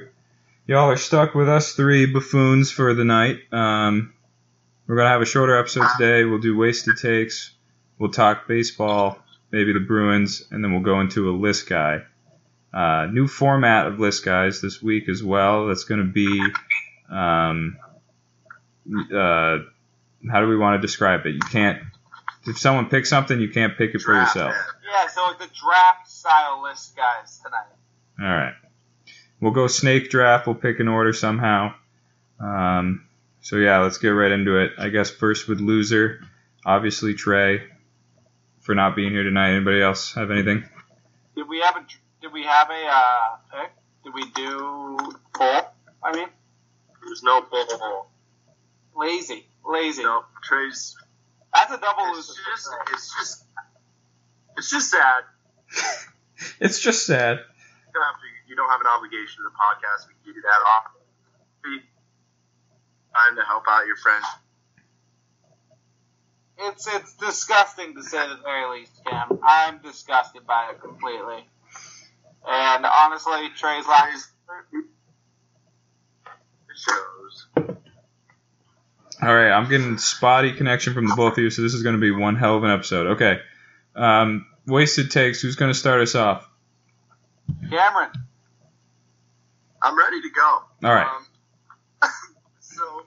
[0.67, 3.39] y'all are stuck with us three buffoons for the night.
[3.51, 4.13] Um,
[4.87, 6.23] we're gonna have a shorter episode today.
[6.23, 7.51] We'll do wasted takes.
[7.99, 9.19] We'll talk baseball,
[9.51, 12.01] maybe the Bruins, and then we'll go into a list guy.
[12.73, 15.67] Uh, new format of list guys this week as well.
[15.67, 16.41] That's going to be,
[17.09, 17.77] um,
[19.13, 19.59] uh,
[20.31, 21.35] how do we want to describe it?
[21.35, 21.83] You can't,
[22.47, 24.55] if someone picks something, you can't pick it for yourself.
[24.89, 27.67] Yeah, so it's a draft style list, guys, tonight.
[28.19, 28.53] All right.
[29.39, 30.47] We'll go snake draft.
[30.47, 31.73] We'll pick an order somehow.
[32.39, 33.05] Um,
[33.41, 34.71] so yeah, let's get right into it.
[34.77, 36.21] I guess first with loser,
[36.65, 37.63] obviously Trey
[38.63, 39.51] for not being here tonight.
[39.55, 40.63] Anybody else have anything?
[41.35, 41.85] Did we have a
[42.21, 43.71] did we have a uh, pick?
[44.03, 44.97] Did we do
[45.35, 45.61] poll?
[46.03, 46.27] I mean,
[47.05, 48.07] There's no bull.
[48.95, 50.03] lazy, lazy.
[50.03, 50.95] No, Trey's.
[51.53, 52.41] That's a double It's loser.
[52.51, 53.45] just, it's just,
[54.57, 55.23] it's just sad.
[56.59, 57.37] It's just sad.
[57.39, 58.27] You don't have to.
[58.49, 60.07] You don't have an obligation to the podcast.
[60.09, 60.91] We can give you that off.
[63.13, 64.25] Time to help out your friends.
[66.57, 69.39] It's it's disgusting to say the very least, Cam.
[69.43, 71.47] I'm disgusted by it completely.
[72.47, 74.29] And honestly, Trey's last.
[74.73, 74.85] It
[76.75, 77.47] shows.
[79.21, 81.95] All right, I'm getting spotty connection from the both of you, so this is going
[81.95, 83.07] to be one hell of an episode.
[83.15, 83.39] Okay.
[83.95, 85.41] Um, wasted takes.
[85.41, 86.47] Who's going to start us off?
[87.69, 88.09] Cameron.
[89.81, 90.63] I'm ready to go.
[90.83, 91.07] All right.
[91.07, 92.09] Um,
[92.59, 93.05] so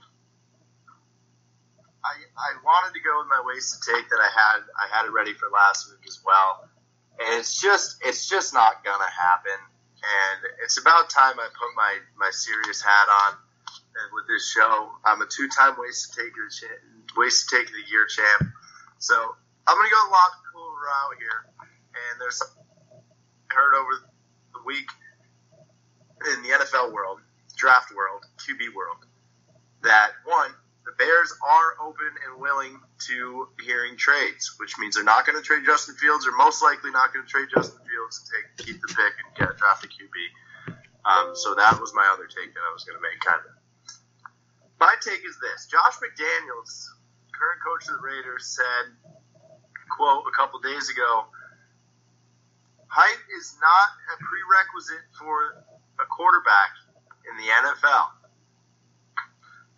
[2.46, 5.34] I wanted to go with my wasted take that I had I had it ready
[5.34, 6.70] for last week as well,
[7.18, 9.58] and it's just it's just not gonna happen.
[9.98, 14.94] And it's about time I put my my serious hat on and with this show.
[15.04, 18.54] I'm a two time wasted take of the cha- wasted take of the year champ.
[18.98, 19.16] So
[19.66, 22.54] I'm gonna go the logical route here, and there's some
[23.50, 23.90] I heard over
[24.54, 24.86] the week
[26.34, 27.18] in the NFL world,
[27.56, 28.98] draft world, QB world,
[29.82, 30.50] that one,
[30.86, 32.78] the Bears are open and willing
[33.10, 36.94] to hearing trades, which means they're not going to trade Justin Fields, or most likely
[36.94, 39.90] not going to trade Justin Fields and take keep the pick and get draft a
[39.90, 40.16] QB.
[41.02, 43.52] Um, so that was my other take that I was going to make, kind of.
[44.78, 46.70] My take is this: Josh McDaniels,
[47.34, 48.94] current coach of the Raiders, said,
[49.90, 51.26] "quote a couple days ago."
[52.86, 55.66] Height is not a prerequisite for
[55.98, 56.70] a quarterback
[57.26, 58.14] in the NFL.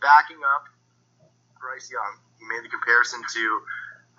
[0.05, 0.69] Backing up
[1.79, 3.45] Bryce Young, he made the comparison to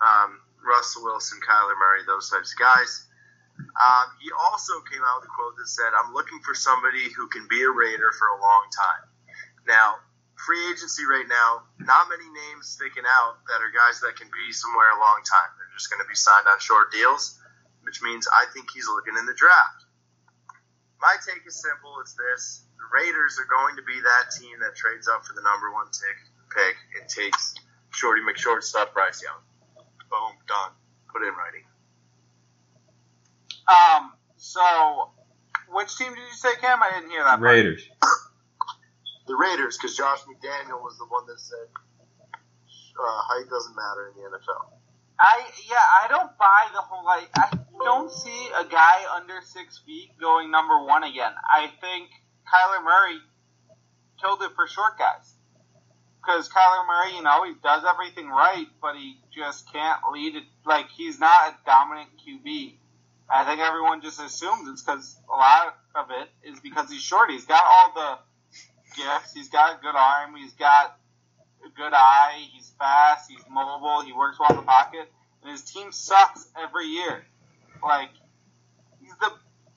[0.00, 3.04] um, Russell Wilson, Kyler Murray, those types of guys.
[3.60, 7.28] Um, he also came out with a quote that said, I'm looking for somebody who
[7.28, 9.04] can be a Raider for a long time.
[9.68, 10.00] Now,
[10.40, 14.56] free agency right now, not many names sticking out that are guys that can be
[14.56, 15.52] somewhere a long time.
[15.60, 17.36] They're just going to be signed on short deals,
[17.84, 19.84] which means I think he's looking in the draft.
[20.96, 22.00] My take is simple.
[22.00, 25.44] It's this: the Raiders are going to be that team that trades up for the
[25.44, 26.16] number one tick,
[26.50, 27.54] pick and takes
[27.90, 29.40] Shorty McShortstop Bryce Young.
[30.10, 30.72] Boom, done.
[31.12, 31.64] Put it in writing.
[33.68, 34.12] Um.
[34.36, 35.10] So,
[35.70, 36.82] which team did you say, Cam?
[36.82, 37.38] I didn't hear that.
[37.38, 37.42] part.
[37.42, 37.82] Raiders.
[39.26, 41.70] The Raiders, because Josh McDaniel was the one that said
[42.98, 44.74] uh, height doesn't matter in the NFL.
[45.20, 47.28] I yeah, I don't buy the whole like.
[47.36, 51.30] I don't see a guy under six feet going number one again.
[51.46, 52.08] I think
[52.42, 53.18] Kyler Murray
[54.20, 55.36] killed it for short guys
[56.20, 60.44] because Kyler Murray, you know, he does everything right, but he just can't lead it.
[60.66, 62.74] Like he's not a dominant QB.
[63.32, 67.30] I think everyone just assumes it's because a lot of it is because he's short.
[67.30, 68.18] He's got all the
[68.96, 69.32] gifts.
[69.34, 70.34] He's got a good arm.
[70.36, 70.98] He's got
[71.64, 72.44] a good eye.
[72.52, 73.30] He's fast.
[73.30, 74.02] He's mobile.
[74.02, 75.10] He works well in the pocket.
[75.42, 77.24] And his team sucks every year.
[77.82, 78.10] Like
[79.00, 79.30] he's the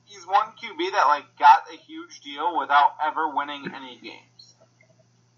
[0.04, 4.33] he's one QB that like got a huge deal without ever winning any games.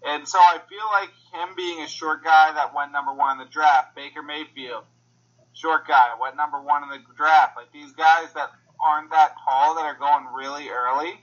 [0.07, 3.45] And so I feel like him being a short guy that went number one in
[3.45, 4.85] the draft, Baker Mayfield,
[5.51, 7.57] short guy, went number one in the draft.
[7.57, 11.19] Like these guys that aren't that tall that are going really early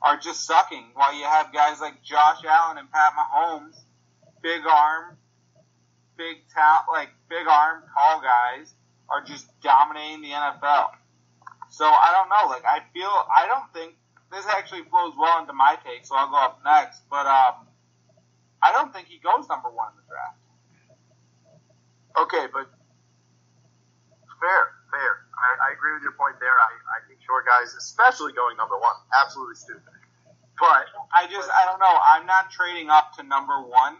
[0.00, 0.84] are just sucking.
[0.94, 3.76] While you have guys like Josh Allen and Pat Mahomes,
[4.42, 5.18] big arm,
[6.16, 8.72] big talent, like big arm, tall guys
[9.10, 10.88] are just dominating the NFL.
[11.68, 12.48] So I don't know.
[12.48, 13.94] Like I feel I don't think
[14.32, 17.02] this actually flows well into my take, so I'll go up next.
[17.10, 17.66] But um,
[18.62, 20.38] I don't think he goes number one in the draft.
[22.14, 22.70] Okay, but
[24.38, 24.62] fair,
[24.92, 25.12] fair.
[25.32, 26.54] I, I agree with your point there.
[26.54, 29.96] I, I think short guys, especially going number one, absolutely stupid.
[30.60, 31.90] But I just I don't know.
[31.90, 33.96] I'm not trading up to number one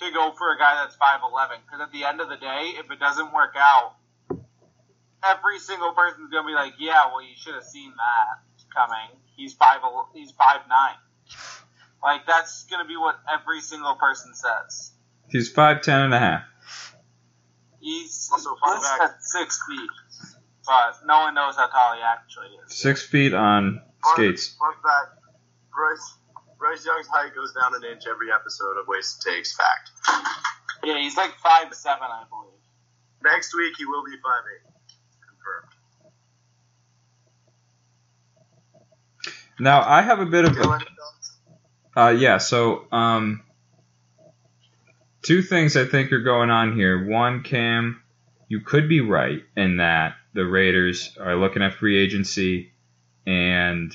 [0.00, 2.78] to go for a guy that's five eleven because at the end of the day,
[2.78, 3.98] if it doesn't work out,
[5.24, 8.40] every single person's gonna be like, yeah, well, you should have seen that
[8.72, 9.20] coming.
[9.36, 9.80] He's five.
[10.14, 10.96] He's five nine.
[12.02, 14.92] Like that's gonna be what every single person says.
[15.28, 16.42] He's five ten and a half.
[17.80, 19.90] He's Also, fun he's fact- at six feet,
[20.66, 22.74] but no one knows how tall he actually is.
[22.76, 24.56] Six feet on fun, skates.
[24.58, 25.20] fun fact:
[25.72, 26.14] Bryce
[26.58, 29.56] Bryce Young's height goes down an inch every episode of Wasted Takes.
[29.56, 29.90] Fact.
[30.84, 32.52] Yeah, he's like five seven, I believe.
[33.24, 34.62] Next week he will be five eight.
[35.20, 35.72] Confirmed.
[39.60, 40.86] Now I have a bit of Dylan, a,
[41.98, 42.38] uh, yeah.
[42.38, 43.42] So um,
[45.22, 47.08] two things I think are going on here.
[47.08, 48.00] One, Cam,
[48.48, 52.72] you could be right in that the Raiders are looking at free agency
[53.26, 53.92] and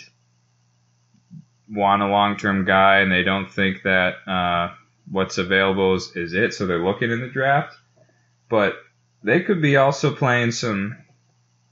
[1.70, 4.74] want a long term guy, and they don't think that uh,
[5.10, 7.78] what's available is, is it, so they're looking in the draft.
[8.50, 8.76] But
[9.24, 10.98] they could be also playing some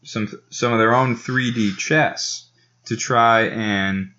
[0.04, 2.50] some some of their own 3D chess
[2.86, 4.14] to try and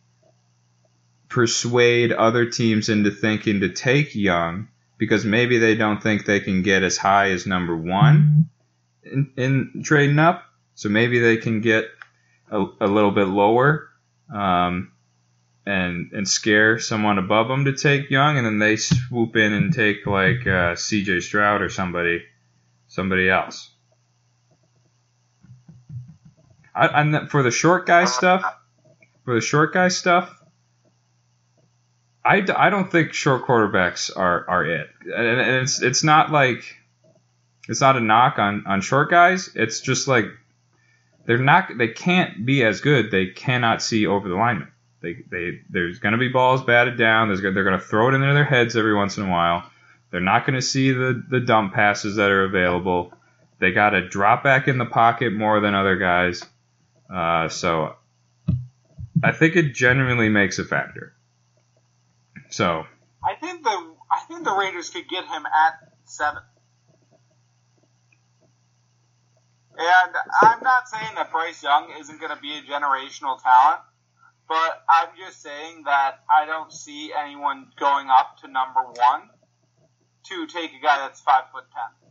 [1.32, 4.68] persuade other teams into thinking to take Young
[4.98, 8.50] because maybe they don't think they can get as high as number one
[9.02, 10.44] in, in trading up.
[10.74, 11.86] So maybe they can get
[12.50, 13.88] a, a little bit lower
[14.32, 14.92] um,
[15.64, 19.72] and and scare someone above them to take Young, and then they swoop in and
[19.72, 21.20] take like uh, C.J.
[21.20, 22.24] Stroud or somebody
[22.88, 23.70] somebody else.
[26.74, 28.44] I, and for the short guy stuff,
[29.24, 30.41] for the short guy stuff,
[32.24, 34.88] I, I don't think short quarterbacks are, are it.
[35.04, 36.76] And, and it's it's not like
[37.68, 39.50] it's not a knock on, on short guys.
[39.54, 40.26] It's just like
[41.26, 43.10] they're not they can't be as good.
[43.10, 44.68] They cannot see over the lineman.
[45.00, 47.28] They, they there's going to be balls batted down.
[47.28, 49.64] There's they're going to throw it into their heads every once in a while.
[50.10, 53.12] They're not going to see the the dump passes that are available.
[53.58, 56.44] They got to drop back in the pocket more than other guys.
[57.12, 57.96] Uh, so
[59.22, 61.14] I think it genuinely makes a factor.
[62.52, 62.84] So
[63.24, 63.70] I think the
[64.10, 66.42] I think the Raiders could get him at seven.
[69.78, 73.80] And I'm not saying that Bryce Young isn't going to be a generational talent,
[74.48, 79.30] but I'm just saying that I don't see anyone going up to number one
[80.24, 82.10] to take a guy that's five foot ten.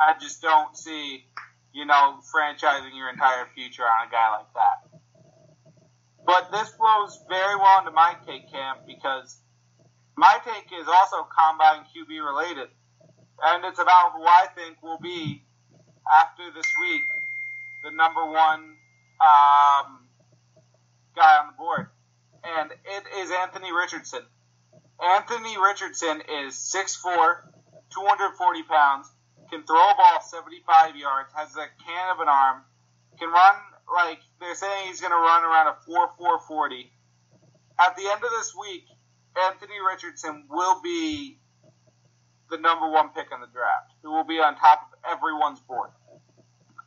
[0.00, 1.24] I just don't see,
[1.72, 4.98] you know, franchising your entire future on a guy like that.
[6.26, 9.40] But this flows very well into my take, Cam because
[10.18, 12.68] my take is also combine QB related,
[13.40, 15.44] and it's about who I think will be
[16.12, 17.02] after this week
[17.84, 18.74] the number one
[19.22, 20.10] um,
[21.14, 21.86] guy on the board,
[22.42, 24.22] and it is Anthony Richardson.
[25.00, 27.46] Anthony Richardson is 6'4",
[27.94, 29.06] 240 pounds,
[29.52, 32.62] can throw a ball 75 yards, has a can of an arm,
[33.20, 33.54] can run
[33.94, 36.90] like they're saying he's going to run around a 4 4 40.
[37.78, 38.84] At the end of this week,
[39.46, 41.38] Anthony Richardson will be
[42.50, 45.90] the number one pick in the draft, who will be on top of everyone's board.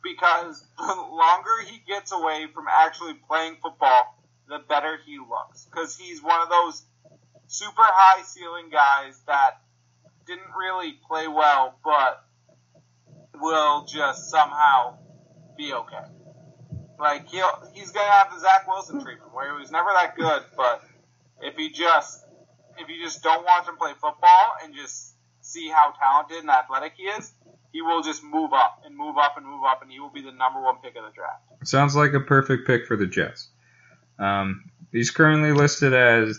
[0.02, 4.18] Because the longer he gets away from actually playing football,
[4.48, 5.66] the better he looks.
[5.66, 6.82] Because he's one of those
[7.46, 9.60] super high ceiling guys that
[10.26, 12.24] didn't really play well, but
[13.40, 14.96] will just somehow
[15.56, 16.04] be okay.
[16.98, 20.42] Like he'll he's gonna have the Zach Wilson treatment where he was never that good,
[20.56, 20.82] but
[21.40, 22.24] if he just
[22.78, 26.92] if you just don't watch him play football and just see how talented and athletic
[26.96, 27.32] he is,
[27.72, 30.22] he will just move up and move up and move up, and he will be
[30.22, 31.66] the number one pick of the draft.
[31.66, 33.48] sounds like a perfect pick for the Jets.
[34.18, 36.38] Um, he's currently listed as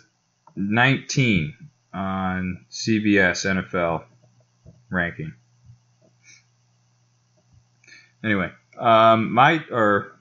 [0.55, 1.55] 19
[1.93, 4.03] on CBS NFL
[4.89, 5.33] ranking.
[8.23, 10.17] Anyway, um, my or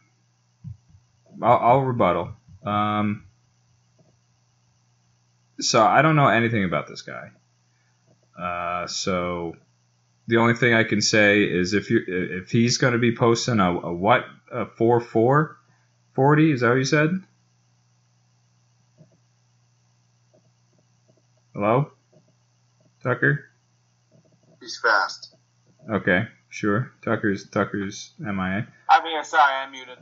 [1.40, 2.32] I'll, I'll rebuttal.
[2.64, 3.26] Um,
[5.62, 7.30] so I don't know anything about this guy.
[8.38, 9.54] Uh, so
[10.26, 13.60] the only thing I can say is if you if he's going to be posting
[13.60, 15.56] a, a what a four four
[16.14, 17.10] forty is that what you said?
[21.54, 21.92] Hello,
[23.02, 23.44] Tucker.
[24.60, 25.34] He's fast.
[25.90, 26.92] Okay, sure.
[27.02, 28.66] Tucker's Tucker's MIA.
[28.88, 29.24] I'm here.
[29.24, 29.98] Sorry, I'm muted.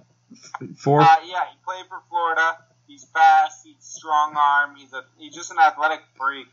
[0.76, 1.00] Four.
[1.00, 2.58] Uh, yeah, he played for Florida.
[2.90, 3.64] He's fast.
[3.64, 4.74] He's strong arm.
[4.76, 6.48] He's a he's just an athletic freak.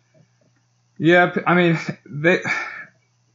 [0.99, 2.41] Yeah, I mean, they,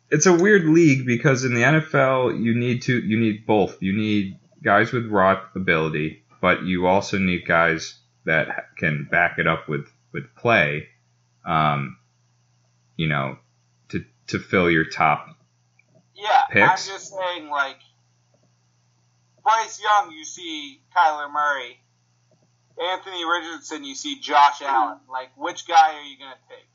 [0.08, 3.82] it's a weird league because in the NFL you need to you need both.
[3.82, 9.48] You need guys with raw ability, but you also need guys that can back it
[9.48, 10.86] up with with play.
[11.44, 11.96] Um,
[12.96, 13.36] you know,
[13.88, 15.26] to to fill your top.
[16.14, 16.88] Yeah, Picks?
[16.88, 17.78] I'm just saying, like
[19.42, 21.81] Bryce Young, you see Kyler Murray.
[22.80, 24.98] Anthony Richardson, you see Josh Allen.
[25.10, 26.66] Like, which guy are you gonna take?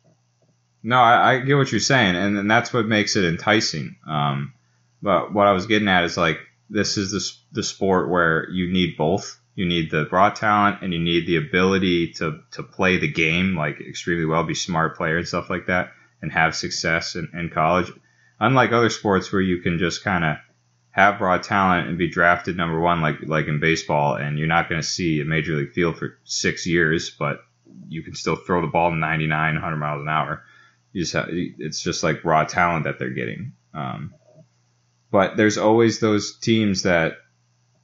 [0.83, 3.97] No, I, I get what you're saying, and, and that's what makes it enticing.
[4.07, 4.53] Um,
[5.01, 6.39] but what I was getting at is like
[6.69, 9.39] this is the the sport where you need both.
[9.55, 13.55] You need the raw talent, and you need the ability to to play the game
[13.55, 17.49] like extremely well, be smart player and stuff like that, and have success in, in
[17.49, 17.91] college.
[18.39, 20.37] Unlike other sports where you can just kind of
[20.97, 24.67] have raw talent and be drafted number one, like like in baseball, and you're not
[24.67, 27.39] going to see a major league field for six years, but
[27.87, 30.43] you can still throw the ball 99, 100 miles an hour
[30.97, 33.53] you just have, it's just like raw talent that they're getting.
[33.71, 34.15] Um,
[35.11, 37.17] but there's always those teams that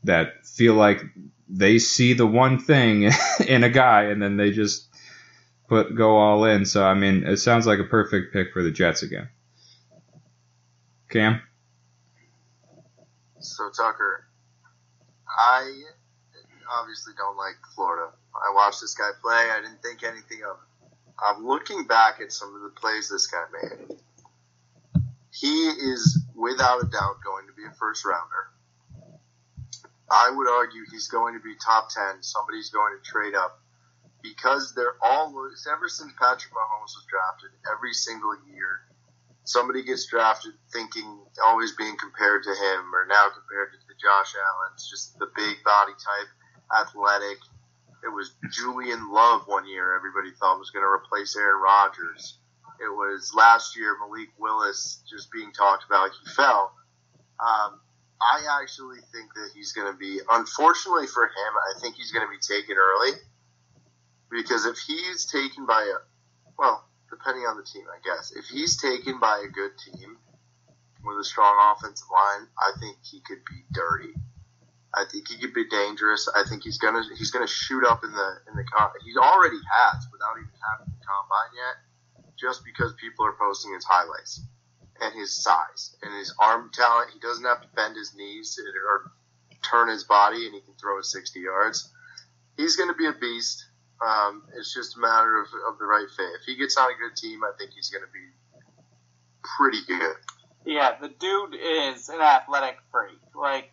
[0.03, 1.01] that feel like
[1.47, 3.11] they see the one thing
[3.47, 4.87] in a guy and then they just
[5.69, 6.65] put go all in.
[6.65, 9.29] So I mean, it sounds like a perfect pick for the Jets again.
[11.09, 11.39] Cam,
[13.43, 14.25] So Tucker,
[15.27, 15.69] I
[16.79, 18.11] obviously don't like Florida.
[18.33, 19.49] I watched this guy play.
[19.51, 20.89] I didn't think anything of it.
[21.19, 23.97] I'm looking back at some of the plays this guy made.
[25.31, 28.47] He is without a doubt going to be a first rounder.
[30.09, 32.23] I would argue he's going to be top 10.
[32.23, 33.59] Somebody's going to trade up
[34.21, 35.33] because they're all,
[35.69, 38.81] ever since Patrick Mahomes was drafted, every single year,
[39.43, 44.33] somebody gets drafted thinking, always being compared to him or now compared to the Josh
[44.35, 46.29] Allen's, just the big body type,
[46.81, 47.37] athletic.
[48.03, 52.37] It was Julian Love one year, everybody thought was going to replace Aaron Rodgers.
[52.81, 56.09] It was last year Malik Willis just being talked about.
[56.11, 56.73] He fell.
[57.39, 57.79] Um,
[58.21, 62.25] I actually think that he's going to be, unfortunately for him, I think he's going
[62.25, 63.11] to be taken early.
[64.31, 65.97] Because if he's taken by a,
[66.57, 70.17] well, depending on the team, I guess, if he's taken by a good team
[71.03, 74.13] with a strong offensive line, I think he could be dirty.
[74.93, 76.29] I think he could be dangerous.
[76.33, 79.57] I think he's gonna he's gonna shoot up in the in the com- he already
[79.57, 81.75] has without even having the combine yet,
[82.37, 84.41] just because people are posting his highlights
[85.01, 87.09] and his size and his arm talent.
[87.11, 89.11] He doesn't have to bend his knees or
[89.63, 91.91] turn his body, and he can throw 60 yards.
[92.57, 93.65] He's to be a beast.
[94.01, 96.27] Um, it's just a matter of, of the right fit.
[96.39, 98.29] If he gets on a good team, I think he's going to be
[99.57, 100.15] pretty good.
[100.65, 103.19] Yeah, the dude is an athletic freak.
[103.35, 103.71] Like,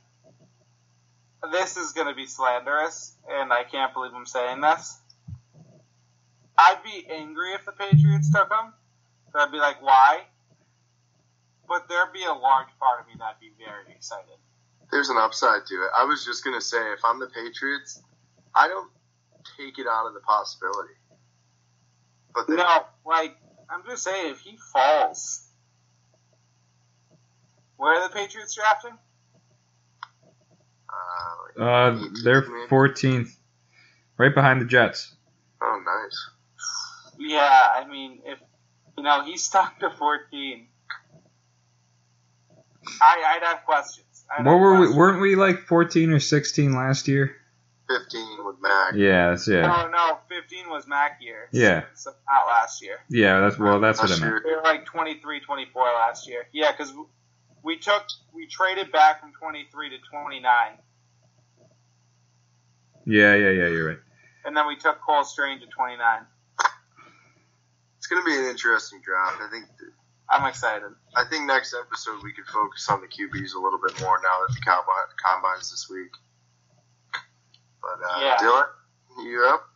[1.52, 4.98] this is going to be slanderous, and I can't believe I'm saying this.
[6.58, 8.72] I'd be angry if the Patriots took him.
[9.32, 10.22] But I'd be like, why?
[11.68, 14.34] But there'd be a large part of me that'd be very excited.
[14.90, 15.90] There's an upside to it.
[15.96, 18.02] I was just going to say, if I'm the Patriots,
[18.54, 18.90] I don't
[19.64, 20.94] take it out of the possibility.
[22.34, 23.36] But then, No, like,
[23.68, 25.46] I'm just saying, if he falls,
[27.76, 28.96] where are the Patriots drafting?
[31.58, 33.30] uh, uh, they're 14th,
[34.18, 35.14] right behind the Jets.
[35.62, 36.30] oh, nice.
[37.18, 38.38] Yeah, I mean, if
[38.96, 40.66] you know he's stuck to 14,
[43.02, 44.24] I, I'd have questions.
[44.30, 44.76] I'd What have were we?
[44.78, 44.96] questions.
[44.96, 47.36] Weren't we like 14 or 16 last year?
[47.98, 48.94] 15 with Mac.
[48.94, 51.48] Yeah, that's yeah, No, no, 15 was Mac year.
[51.52, 51.84] Yeah.
[51.94, 52.98] So, not last year.
[53.08, 53.40] yeah.
[53.40, 54.32] That's well, that's what I Last meant.
[54.32, 54.42] year.
[54.44, 56.46] They were like 23, 24 last year.
[56.52, 56.92] Yeah, because
[57.62, 60.42] we took, we traded back from 23 to 29,
[63.06, 63.68] Yeah, yeah, yeah.
[63.68, 63.98] You're right.
[64.44, 66.20] and then we took Cole Strange to 29.
[67.98, 69.38] It's going to be an interesting draft.
[69.42, 69.66] I think.
[70.32, 70.88] I'm excited.
[71.16, 74.46] I think next episode we could focus on the QBs a little bit more now
[74.46, 76.12] that the combine, combines this week.
[77.82, 78.36] But uh, Yeah.
[78.40, 78.66] Dylan,
[79.24, 79.66] you up?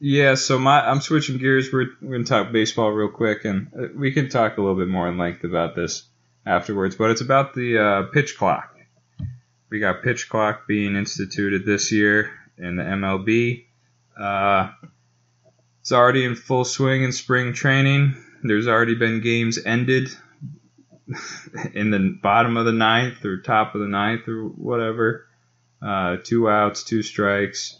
[0.00, 1.72] Yeah, so my I'm switching gears.
[1.72, 4.88] We're we're gonna talk baseball real quick, and uh, we can talk a little bit
[4.88, 6.04] more in length about this
[6.46, 6.94] afterwards.
[6.94, 8.76] But it's about the uh, pitch clock.
[9.70, 13.66] We got pitch clock being instituted this year in the MLB.
[14.18, 14.70] Uh,
[15.80, 18.16] it's already in full swing in spring training.
[18.42, 20.10] There's already been games ended
[21.74, 25.27] in the bottom of the ninth or top of the ninth or whatever.
[25.80, 27.78] Uh, two outs, two strikes.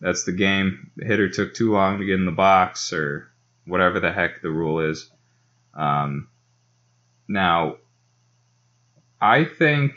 [0.00, 0.90] That's the game.
[0.96, 3.30] The hitter took too long to get in the box or
[3.66, 5.10] whatever the heck the rule is.
[5.74, 6.28] Um,
[7.28, 7.76] now,
[9.20, 9.92] I think,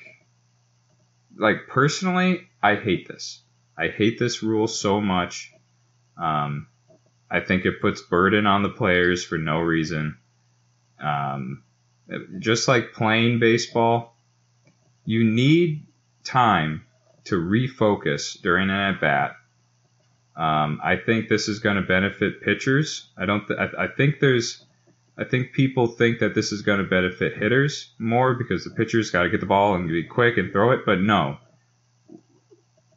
[1.38, 3.42] like personally, I hate this.
[3.78, 5.52] I hate this rule so much.
[6.18, 6.68] Um,
[7.32, 10.18] I think it puts burden on the players for no reason.
[11.00, 11.64] Um,
[12.40, 14.16] just like playing baseball,
[15.06, 15.88] you need
[16.24, 16.86] time
[17.26, 19.36] to refocus during an at bat.
[20.36, 23.10] Um, I think this is going to benefit pitchers.
[23.18, 23.48] I don't.
[23.48, 24.66] Th- I, I think there's.
[25.16, 29.12] I think people think that this is going to benefit hitters more because the pitcher's
[29.12, 30.82] got to get the ball and be quick and throw it.
[30.88, 31.38] But no,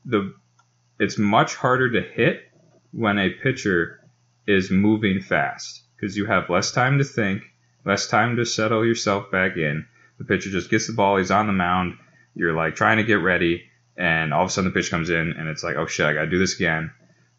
[0.07, 0.35] the
[0.99, 2.41] it's much harder to hit
[2.93, 4.01] when a pitcher
[4.47, 7.43] is moving fast because you have less time to think,
[7.85, 9.87] less time to settle yourself back in.
[10.19, 11.99] The pitcher just gets the ball, he's on the mound.
[12.35, 13.65] You're like trying to get ready,
[13.97, 16.13] and all of a sudden the pitch comes in, and it's like, oh shit, I
[16.13, 16.93] gotta do this again.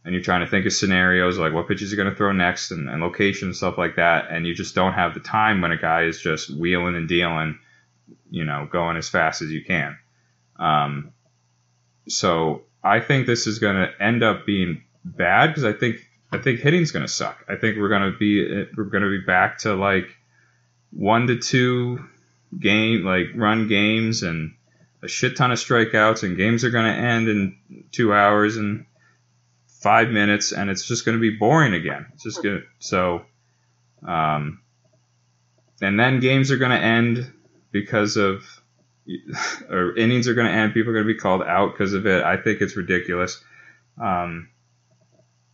[0.03, 2.89] And you're trying to think of scenarios like what pitches are to throw next and,
[2.89, 6.03] and location stuff like that, and you just don't have the time when a guy
[6.03, 7.59] is just wheeling and dealing,
[8.29, 9.97] you know, going as fast as you can.
[10.57, 11.11] Um,
[12.07, 15.97] so I think this is to end up being bad because I think
[16.31, 17.45] I think hitting's to suck.
[17.47, 20.07] I think we're to be we're to be back to like
[20.91, 22.05] one to two
[22.59, 24.53] game like run games and
[25.03, 27.57] a shit ton of strikeouts and games are going to end in
[27.91, 28.85] two hours and
[29.67, 32.07] five minutes and it's just going to be boring again.
[32.13, 33.25] It's just going so
[34.05, 34.61] um,
[35.81, 37.31] and then games are going to end
[37.71, 38.43] because of
[39.69, 40.73] or innings are going to end.
[40.73, 42.23] People are going to be called out because of it.
[42.23, 43.41] I think it's ridiculous.
[44.01, 44.49] Um,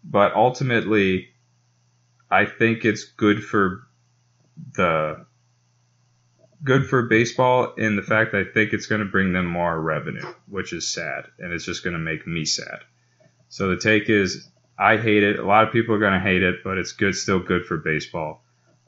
[0.04, 1.30] but ultimately,
[2.30, 3.84] I think it's good for
[4.76, 5.26] the
[6.64, 10.34] good for baseball in the fact I think it's going to bring them more revenue,
[10.48, 12.80] which is sad, and it's just going to make me sad.
[13.50, 15.40] So the take is I hate it.
[15.40, 17.78] A lot of people are going to hate it, but it's good, still good for
[17.78, 18.44] baseball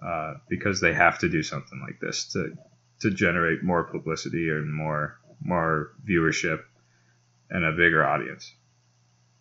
[0.06, 2.58] uh, because they have to do something like this to
[3.02, 6.62] to generate more publicity and more more viewership
[7.50, 8.54] and a bigger audience.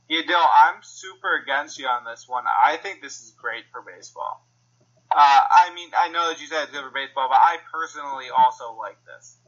[0.09, 2.45] You know, I'm super against you on this one.
[2.47, 4.47] I think this is great for baseball.
[5.15, 8.27] Uh, I mean, I know that you said it's good for baseball, but I personally
[8.37, 9.39] also like this.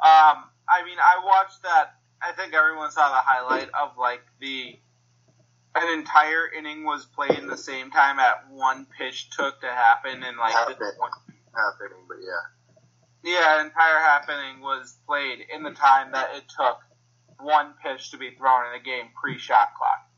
[0.00, 1.94] Um, I mean, I watched that.
[2.22, 4.78] I think everyone saw the highlight of like the
[5.74, 10.22] an entire inning was played in the same time at one pitch took to happen,
[10.22, 10.96] and like half, the, inning,
[11.54, 13.34] half inning, but yeah.
[13.34, 16.78] Yeah, entire happening was played in the time that it took
[17.40, 20.08] one pitch to be thrown in a game pre-shot clock.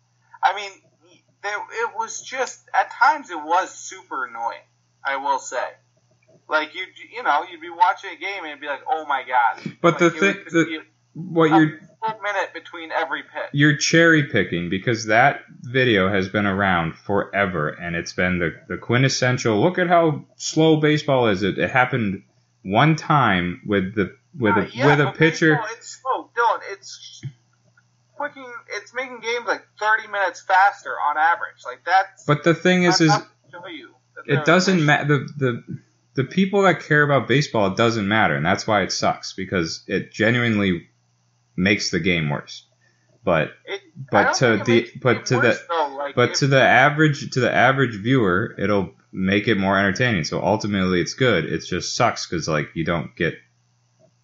[0.44, 0.70] I mean,
[1.42, 4.59] there, it was just at times it was super annoying.
[5.05, 5.64] I will say,
[6.48, 9.24] like you, you know, you'd be watching a game and it'd be like, oh my
[9.26, 9.76] god.
[9.81, 10.79] But like, the thing, the,
[11.14, 11.81] what you're
[12.22, 13.50] minute between every pitch.
[13.53, 18.76] You're cherry picking because that video has been around forever and it's been the, the
[18.79, 19.61] quintessential.
[19.61, 21.42] Look at how slow baseball is.
[21.42, 22.22] It, it happened
[22.62, 25.57] one time with the with a uh, yeah, with a pitcher.
[25.57, 26.61] Baseball, it's slow, Dylan.
[26.72, 27.22] It's
[28.20, 28.52] quicking.
[28.76, 31.64] It's making games like thirty minutes faster on average.
[31.64, 32.24] Like that's.
[32.24, 33.12] But the thing is, is
[34.26, 35.06] it doesn't matter.
[35.06, 35.78] The the
[36.14, 39.85] the people that care about baseball, it doesn't matter, and that's why it sucks because
[39.87, 40.88] it genuinely
[41.56, 42.66] makes the game worse.
[43.24, 43.80] But it,
[44.11, 45.59] but to the but to the
[45.96, 50.24] like, but to the average to the average viewer, it'll make it more entertaining.
[50.24, 51.46] So ultimately, it's good.
[51.46, 53.35] It just sucks because like you don't get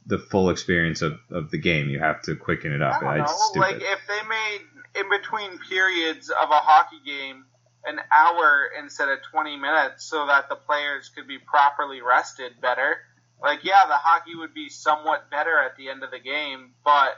[0.07, 1.89] the full experience of, of the game.
[1.89, 3.03] You have to quicken it up.
[3.03, 3.61] I don't know.
[3.61, 4.61] Like if they made
[4.95, 7.45] in between periods of a hockey game
[7.87, 12.97] an hour instead of 20 minutes so that the players could be properly rested better.
[13.41, 17.11] Like, yeah, the hockey would be somewhat better at the end of the game, but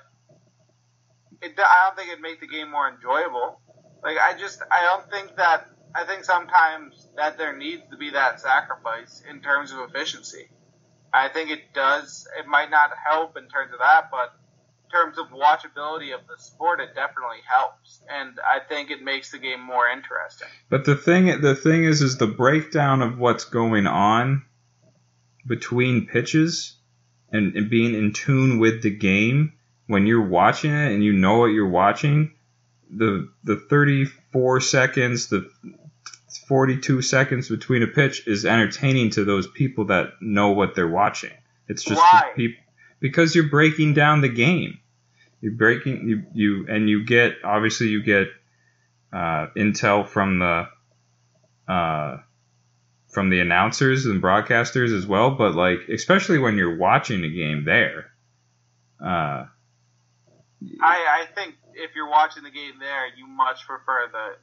[1.41, 3.61] it, I don't think it'd make the game more enjoyable.
[4.03, 8.11] Like, I just, I don't think that, I think sometimes that there needs to be
[8.11, 10.51] that sacrifice in terms of efficiency.
[11.13, 14.35] I think it does, it might not help in terms of that, but
[14.85, 19.31] in terms of watchability of the sport, it definitely helps, and I think it makes
[19.31, 20.49] the game more interesting.
[20.71, 24.45] But the thing the thing is is the breakdown of what's going on
[25.47, 26.77] between pitches
[27.31, 29.55] and, and being in tune with the game
[29.87, 32.33] when you're watching it and you know what you're watching,
[32.91, 35.51] the the 34 seconds, the
[36.49, 41.33] 42 seconds between a pitch is entertaining to those people that know what they're watching.
[41.69, 42.33] It's just Why?
[42.35, 42.57] peop-
[43.01, 44.81] because you're breaking down the game.
[45.43, 48.29] You're breaking you you and you get obviously you get
[49.13, 50.69] uh, intel from the
[51.73, 52.17] uh,
[53.09, 55.31] from the announcers and broadcasters as well.
[55.33, 58.11] But like, especially when you're watching a game there,
[59.01, 59.51] uh, I,
[60.81, 64.37] I think if you're watching the game there, you much prefer the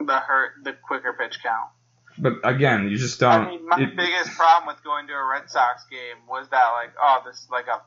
[0.00, 1.70] the hurt the quicker pitch count.
[2.18, 3.32] but again, you just don't.
[3.46, 6.70] I mean, my it- biggest problem with going to a Red Sox game was that
[6.72, 7.80] like, oh, this is like a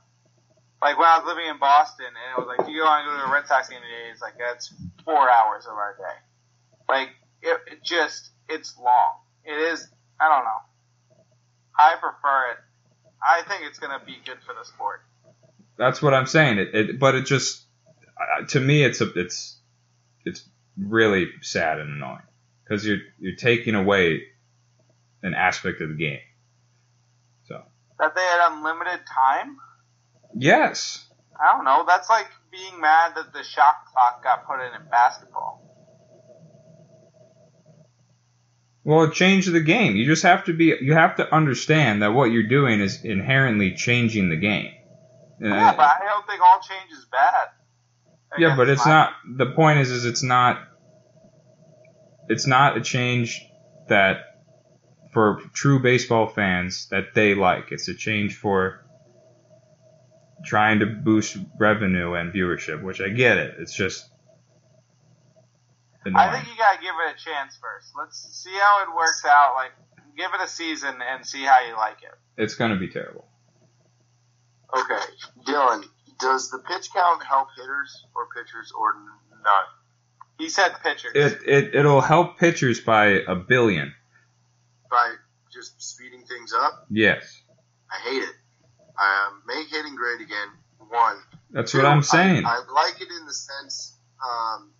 [0.81, 3.11] like when I was living in Boston, and it was like, do you want to
[3.11, 4.11] go to a Red Sox game today?
[4.11, 4.73] It's like that's
[5.05, 6.17] four hours of our day.
[6.89, 7.09] Like
[7.41, 9.19] it, it just it's long.
[9.45, 9.87] It is.
[10.19, 10.61] I don't know.
[11.77, 12.57] I prefer it.
[13.25, 15.01] I think it's gonna be good for the sport.
[15.77, 16.59] That's what I'm saying.
[16.59, 17.63] It, it but it just
[18.19, 19.57] uh, to me it's a it's
[20.25, 22.21] it's really sad and annoying
[22.63, 24.23] because you're you're taking away
[25.21, 26.19] an aspect of the game.
[27.47, 27.61] So
[27.99, 29.57] That they had unlimited time.
[30.35, 31.05] yes,
[31.39, 31.85] I don't know.
[31.87, 35.59] That's like being mad that the shot clock got put in in basketball.
[38.83, 39.95] well it changed the game.
[39.95, 43.73] You just have to be you have to understand that what you're doing is inherently
[43.75, 44.73] changing the game.
[45.39, 47.47] Yeah, but I don't think all change is bad.
[48.35, 49.13] I yeah, but it's not.
[49.37, 50.61] The point is, is it's not.
[52.29, 53.45] It's not a change
[53.89, 54.41] that
[55.13, 57.71] for true baseball fans that they like.
[57.71, 58.85] It's a change for
[60.45, 63.55] trying to boost revenue and viewership, which I get it.
[63.59, 64.09] It's just
[66.05, 66.29] annoying.
[66.29, 67.91] I think you gotta give it a chance first.
[67.97, 69.55] Let's see how it works out.
[69.55, 69.71] Like,
[70.17, 72.15] give it a season and see how you like it.
[72.37, 73.25] it's going to be terrible.
[74.75, 74.99] Okay,
[75.45, 75.83] Dylan,
[76.23, 78.95] does the pitch count help hitters or pitchers or
[79.43, 79.69] none?
[80.39, 81.11] He said pitchers.
[81.13, 83.93] It it it'll help pitchers by a billion.
[84.89, 85.15] By
[85.51, 86.85] just speeding things up?
[86.89, 87.41] Yes,
[87.91, 88.35] I hate it.
[88.97, 90.47] Um, make hitting great again.
[90.89, 91.17] One.
[91.51, 92.45] that's Two, what I'm saying.
[92.45, 93.95] I, I like it in the sense.
[94.23, 94.71] Um,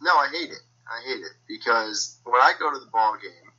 [0.00, 0.62] no, I hate it.
[0.88, 3.50] I hate it because when I go to the ball game,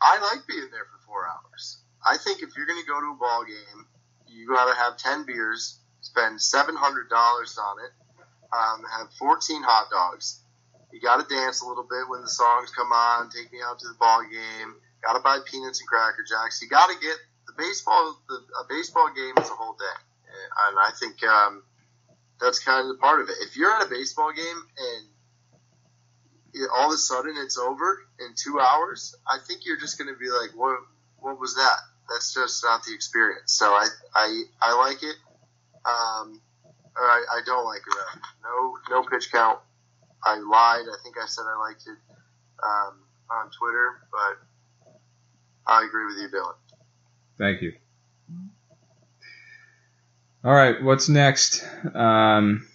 [0.00, 1.78] I like being there for four hours.
[2.06, 3.86] I think if you're going to go to a ball game,
[4.26, 7.92] you got to have ten beers, spend seven hundred dollars on it,
[8.52, 10.40] um, have fourteen hot dogs.
[10.92, 13.30] You got to dance a little bit when the songs come on.
[13.30, 14.74] Take me out to the ball game.
[15.02, 16.60] Got to buy peanuts and cracker jacks.
[16.60, 18.18] You got to get the baseball.
[18.28, 19.98] The, a baseball game is a whole day,
[20.68, 21.62] and I think um,
[22.40, 23.36] that's kind of the part of it.
[23.40, 25.06] If you're at a baseball game and
[26.54, 30.12] it, all of a sudden it's over in two hours, I think you're just going
[30.12, 30.80] to be like, "What?
[31.20, 31.78] What was that?"
[32.10, 33.52] That's just not the experience.
[33.52, 35.14] So I, I, I like it.
[35.84, 36.40] Um,
[36.96, 37.94] or I, I don't like it.
[37.96, 38.20] Rather.
[38.44, 39.58] No, no pitch count.
[40.24, 40.84] I lied.
[40.86, 41.96] I think I said I liked it
[42.62, 42.94] um,
[43.30, 44.92] on Twitter, but
[45.66, 46.54] I agree with you, Dylan.
[47.38, 47.72] Thank you.
[50.44, 51.64] All right, what's next?
[51.94, 52.66] Um,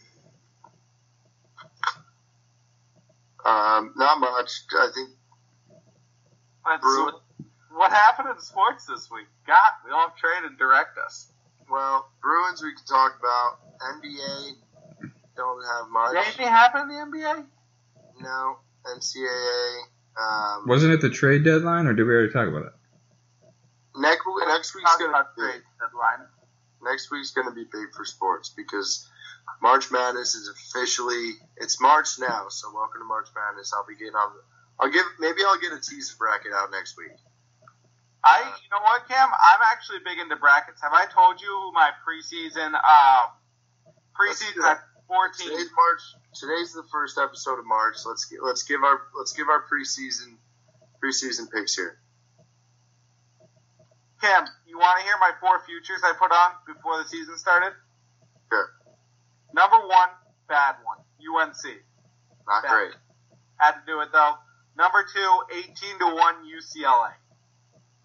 [3.45, 4.49] Um, not much.
[4.75, 5.09] I think
[6.65, 6.83] Let's-
[7.69, 9.27] what happened in sports this week?
[9.45, 11.31] God, we don't have trade and direct us.
[11.69, 13.59] Well, Bruins we can talk about.
[13.81, 14.55] NBA
[15.35, 16.13] don't have much.
[16.13, 17.45] Did anything happen in the NBA?
[18.21, 18.57] No.
[18.85, 19.79] NCAA.
[20.17, 22.73] Um, wasn't it the trade deadline, or did we already talk about that?
[23.97, 26.27] next next week's gonna about be trade deadline.
[26.83, 29.09] next week's gonna be big for sports because
[29.61, 32.47] March Madness is officially it's March now.
[32.49, 33.73] So welcome to March Madness.
[33.73, 34.31] I'll be getting on.
[34.79, 37.11] I'll give maybe I'll get a teaser bracket out next week.
[38.25, 39.29] I, you know what, Cam?
[39.29, 40.81] I'm actually big into brackets.
[40.81, 43.27] Have I told you who my preseason, uh,
[44.17, 45.49] preseason at 14?
[45.49, 46.01] Today's March.
[46.33, 47.97] Today's the first episode of March.
[48.03, 50.41] Let's gi- let's give our let's give our preseason
[51.03, 51.99] preseason picks here.
[54.19, 57.73] Cam, you want to hear my four futures I put on before the season started?
[58.51, 58.69] Sure.
[59.53, 60.09] Number one,
[60.49, 61.63] bad one, UNC.
[62.47, 62.71] Not Bad.
[62.71, 62.93] great.
[63.57, 64.33] Had to do it though.
[64.77, 67.13] Number two, 18 to one UCLA.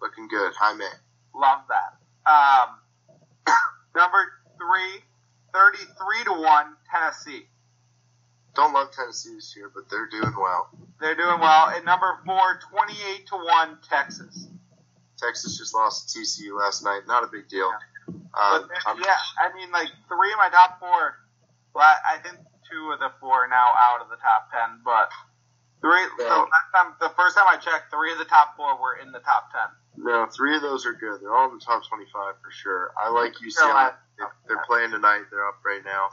[0.01, 0.53] Looking good.
[0.57, 0.89] High man.
[1.35, 2.29] Love that.
[2.29, 2.77] Um,
[3.95, 4.17] number
[4.57, 5.03] three,
[5.53, 7.47] 33 to one Tennessee.
[8.55, 10.69] Don't love Tennessee this year, but they're doing well.
[10.99, 11.69] They're doing well.
[11.69, 14.47] And number four, 28 to one Texas.
[15.17, 17.01] Texas just lost to TCU last night.
[17.07, 17.71] Not a big deal.
[18.33, 21.17] Um, I'm- yeah, I mean, like three of my top four.
[21.73, 22.37] Well, I I think
[22.69, 25.09] two of the four are now out of the top ten, but
[25.81, 26.05] three.
[26.17, 26.45] The, Yeah.
[26.45, 29.19] last time, the first time I checked, three of the top four were in the
[29.19, 29.67] top ten.
[29.97, 31.19] No, three of those are good.
[31.21, 32.93] They're all in the top 25 for sure.
[32.97, 33.93] I like UCLA.
[34.17, 35.25] They- They're playing tonight.
[35.29, 36.09] They're up right now.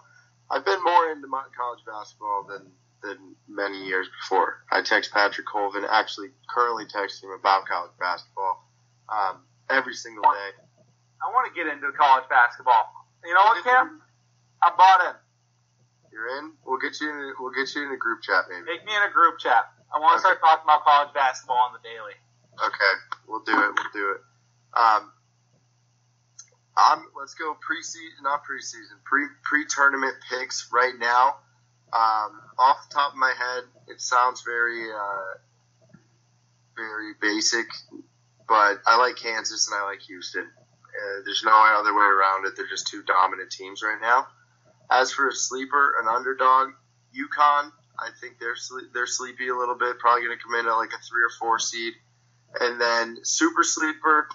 [0.50, 4.64] I've been more into my college basketball than than many years before.
[4.72, 8.66] I text Patrick Colvin, actually currently texting him about college basketball
[9.09, 10.50] um, every single day.
[11.22, 12.90] I want to get into college basketball.
[13.24, 14.00] You know what, Cam?
[14.62, 15.14] I bought in.
[16.18, 16.50] You're in.
[16.66, 17.07] We'll get you.
[17.07, 18.66] In, we'll get you in a group chat maybe.
[18.66, 19.70] Make me in a group chat.
[19.94, 22.18] I want to start talking about college basketball on the daily.
[22.59, 22.94] Okay,
[23.31, 23.70] we'll do it.
[23.70, 24.20] We'll do it.
[24.74, 25.12] Um,
[26.74, 31.38] I'm, let's go preseason, not preseason, pre pre tournament picks right now.
[31.94, 35.38] Um, off the top of my head, it sounds very uh,
[36.74, 37.66] very basic,
[38.48, 40.42] but I like Kansas and I like Houston.
[40.42, 42.54] Uh, there's no other way around it.
[42.57, 44.26] They're just two dominant teams right now.
[44.90, 46.70] As for a sleeper, an underdog,
[47.14, 47.70] UConn.
[47.98, 48.57] I think they're
[48.94, 49.98] they're sleepy a little bit.
[49.98, 51.94] Probably going to come in at like a three or four seed.
[52.61, 54.29] And then super sleeper.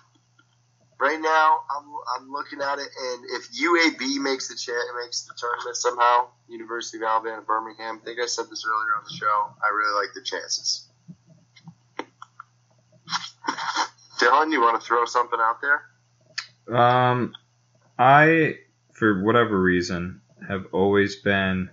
[0.99, 1.85] Right now, I'm,
[2.15, 6.97] I'm looking at it, and if UAB makes the cha- makes the tournament somehow, University
[6.97, 7.99] of Alabama Birmingham.
[8.01, 9.53] I think I said this earlier on the show.
[9.61, 10.87] I really like the chances.
[14.19, 16.77] Dylan, you want to throw something out there?
[16.79, 17.33] Um,
[17.99, 18.59] I,
[18.93, 21.69] for whatever reason, have always been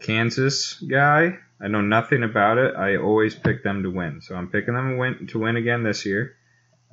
[0.00, 1.38] Kansas guy.
[1.60, 2.74] I know nothing about it.
[2.76, 6.36] I always pick them to win, so I'm picking them to win, again this year.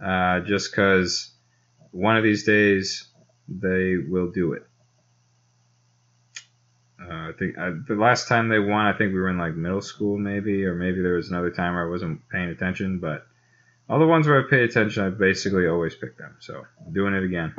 [0.03, 1.31] Uh, just because
[1.91, 3.07] one of these days
[3.47, 4.65] they will do it.
[7.01, 9.55] Uh, I think uh, the last time they won, I think we were in like
[9.55, 12.99] middle school, maybe, or maybe there was another time where I wasn't paying attention.
[12.99, 13.25] But
[13.89, 16.37] all the ones where I pay attention, I basically always pick them.
[16.39, 17.53] So I'm doing it again.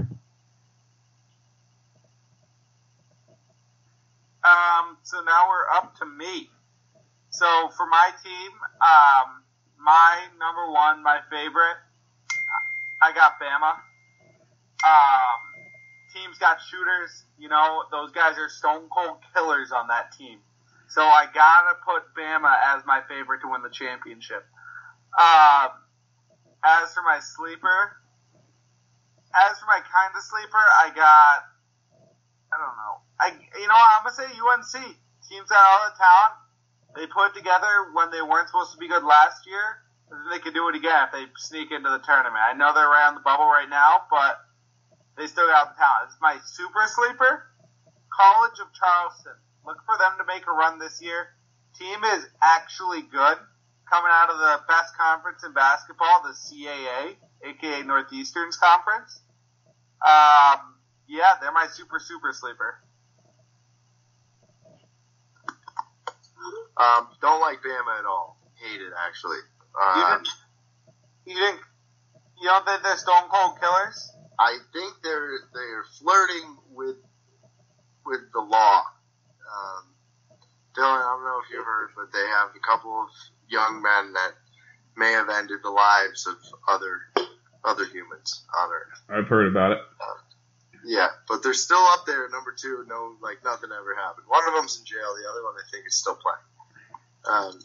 [4.44, 6.50] Um, so now we're up to me.
[7.30, 9.42] So for my team, um,
[9.78, 11.76] my number one, my favorite,
[13.02, 13.74] I got Bama.
[14.84, 15.40] Um,
[16.14, 17.24] team's got shooters.
[17.38, 20.38] You know, those guys are stone cold killers on that team.
[20.88, 24.44] So I gotta put Bama as my favorite to win the championship.
[25.18, 25.70] Um,
[26.64, 27.96] as for my sleeper,
[29.34, 31.44] as for my kind of sleeper, I got,
[32.52, 32.94] I don't know.
[33.18, 33.26] I,
[33.58, 34.96] you know, I'm gonna say UNC.
[35.28, 36.34] Teams got all the talent.
[36.94, 39.80] They put it together when they weren't supposed to be good last year.
[40.12, 42.36] Think they could do it again if they sneak into the tournament.
[42.44, 44.44] I know they're around the bubble right now, but
[45.16, 46.12] they still got the talent.
[46.12, 47.48] It's my super sleeper,
[48.12, 49.40] College of Charleston.
[49.64, 51.32] Look for them to make a run this year.
[51.78, 53.38] Team is actually good.
[53.88, 59.20] Coming out of the best conference in basketball, the CAA, aka Northeastern's conference.
[60.00, 60.71] Um,
[61.12, 62.80] yeah, they're my super super sleeper.
[66.76, 68.38] Um, don't like Bama at all.
[68.56, 69.36] Hate it actually.
[69.76, 70.28] You Um, didn't,
[71.26, 71.60] you didn't,
[72.40, 74.10] you don't think they're stone cold killers?
[74.38, 76.96] I think they're they're flirting with
[78.06, 78.78] with the law.
[78.80, 79.84] Um,
[80.74, 83.08] Dylan, I don't know if you heard, but they have a couple of
[83.48, 84.32] young men that
[84.96, 87.00] may have ended the lives of other
[87.64, 89.02] other humans on Earth.
[89.10, 89.78] I've heard about it.
[90.84, 92.84] Yeah, but they're still up there, number two.
[92.88, 94.26] No, like nothing ever happened.
[94.28, 95.14] One of them's in jail.
[95.14, 96.46] The other one, I think, is still playing.
[97.24, 97.58] Um,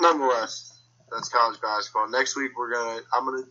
[0.00, 2.08] nonetheless, that's college basketball.
[2.08, 3.00] Next week, we're gonna.
[3.12, 3.44] I'm gonna.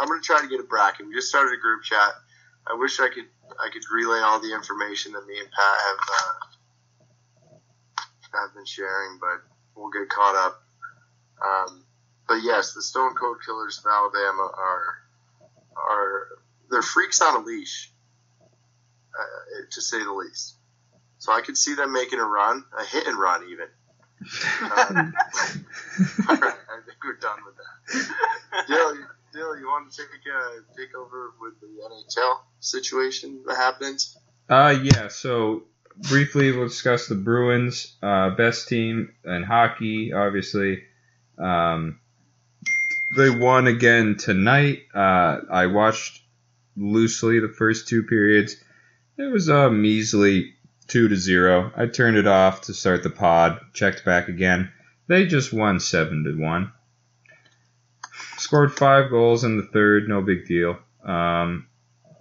[0.00, 1.06] I'm gonna try to get a bracket.
[1.06, 2.12] We just started a group chat.
[2.66, 3.26] I wish I could.
[3.58, 6.34] I could relay all the information that me and Pat have uh,
[8.38, 9.42] have been sharing, but
[9.76, 10.62] we'll get caught up.
[11.44, 11.84] Um,
[12.26, 14.98] but yes, the Stone Cold Killers of Alabama are
[15.76, 16.37] are
[16.70, 17.92] they're freaks on a leash,
[18.40, 20.56] uh, to say the least.
[21.18, 23.66] So I could see them making a run, a hit and run even.
[24.62, 25.14] Um,
[26.28, 28.66] all right, I think we're done with that.
[28.68, 33.56] Dill, you- Dill, you want to take uh, take over with the NHL situation that
[33.56, 34.16] happens?
[34.48, 35.08] Uh, yeah.
[35.08, 35.64] So
[36.08, 40.12] briefly, we'll discuss the Bruins, uh, best team in hockey.
[40.14, 40.82] Obviously,
[41.38, 42.00] um,
[43.16, 44.84] they won again tonight.
[44.94, 46.22] Uh, I watched
[46.78, 48.56] loosely the first two periods.
[49.16, 50.54] It was a measly
[50.86, 51.72] two to zero.
[51.76, 53.60] I turned it off to start the pod.
[53.74, 54.70] Checked back again.
[55.08, 56.72] They just won seven to one.
[58.36, 60.08] Scored five goals in the third.
[60.08, 60.78] No big deal.
[61.04, 61.66] Um,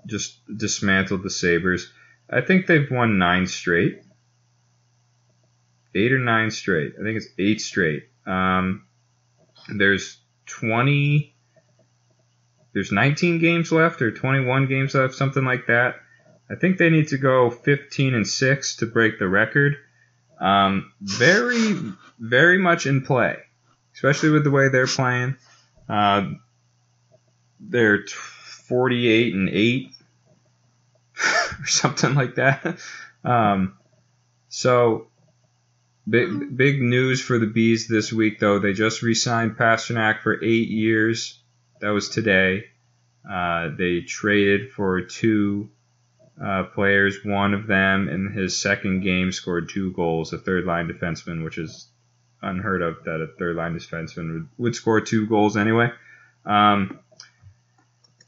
[0.05, 1.91] just dismantled the Sabres.
[2.29, 4.01] I think they've won nine straight.
[5.95, 6.93] Eight or nine straight.
[6.99, 8.09] I think it's eight straight.
[8.25, 8.85] Um,
[9.69, 10.17] there's
[10.47, 11.35] 20.
[12.77, 15.95] There's 19 games left or 21 games left, something like that.
[16.47, 19.77] I think they need to go 15 and 6 to break the record.
[20.39, 21.73] Um, very,
[22.19, 23.37] very much in play,
[23.95, 25.37] especially with the way they're playing.
[25.89, 26.33] Uh,
[27.59, 29.89] they're 48 and 8
[31.59, 32.77] or something like that.
[33.23, 33.75] Um,
[34.49, 35.07] so
[36.07, 38.59] big big news for the bees this week though.
[38.59, 41.41] They just re-signed Pastrnak for eight years.
[41.79, 42.65] That was today.
[43.29, 45.69] Uh, they traded for two
[46.43, 47.17] uh, players.
[47.23, 50.33] One of them in his second game scored two goals.
[50.33, 51.87] A third line defenseman, which is
[52.41, 55.89] unheard of that a third line defenseman would, would score two goals anyway.
[56.45, 56.99] Um,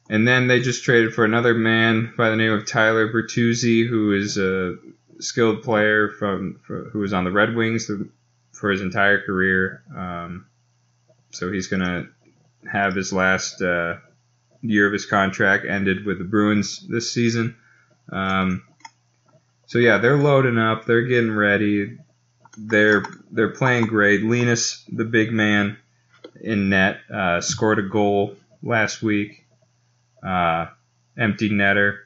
[0.09, 4.13] and then they just traded for another man by the name of Tyler Bertuzzi, who
[4.13, 4.77] is a
[5.19, 7.89] skilled player from for, who was on the Red Wings
[8.51, 9.83] for his entire career.
[9.95, 10.47] Um,
[11.31, 12.09] so he's gonna
[12.71, 13.97] have his last uh,
[14.61, 17.55] year of his contract ended with the Bruins this season.
[18.11, 18.63] Um,
[19.67, 20.85] so yeah, they're loading up.
[20.85, 21.97] They're getting ready.
[22.57, 24.23] They're they're playing great.
[24.23, 25.77] Linus, the big man
[26.41, 29.45] in net, uh, scored a goal last week.
[30.25, 30.67] Uh,
[31.17, 31.99] empty netter.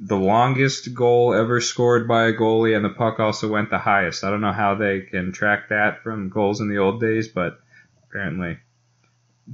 [0.00, 4.24] The longest goal ever scored by a goalie, and the puck also went the highest.
[4.24, 7.60] I don't know how they can track that from goals in the old days, but
[8.08, 8.58] apparently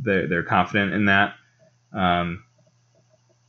[0.03, 1.35] they're, they're confident in that.
[1.93, 2.45] Um,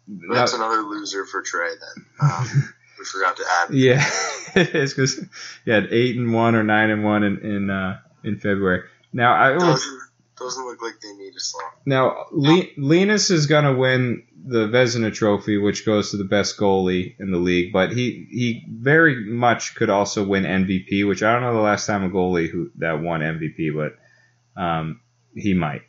[0.08, 2.06] That's another loser for Trey then.
[2.22, 3.74] Um, we forgot to add.
[3.74, 4.04] Yeah,
[4.56, 5.24] it's because
[5.66, 8.84] he had eight and one or nine and one in in, uh, in February.
[9.12, 10.00] Now I doesn't,
[10.38, 11.74] doesn't look like they need a slot.
[11.86, 17.16] Now Le- Linus is gonna win the Vezina Trophy, which goes to the best goalie
[17.20, 21.42] in the league, but he he very much could also win MVP, which I don't
[21.42, 25.02] know the last time a goalie who that won MVP, but um,
[25.36, 25.82] he might.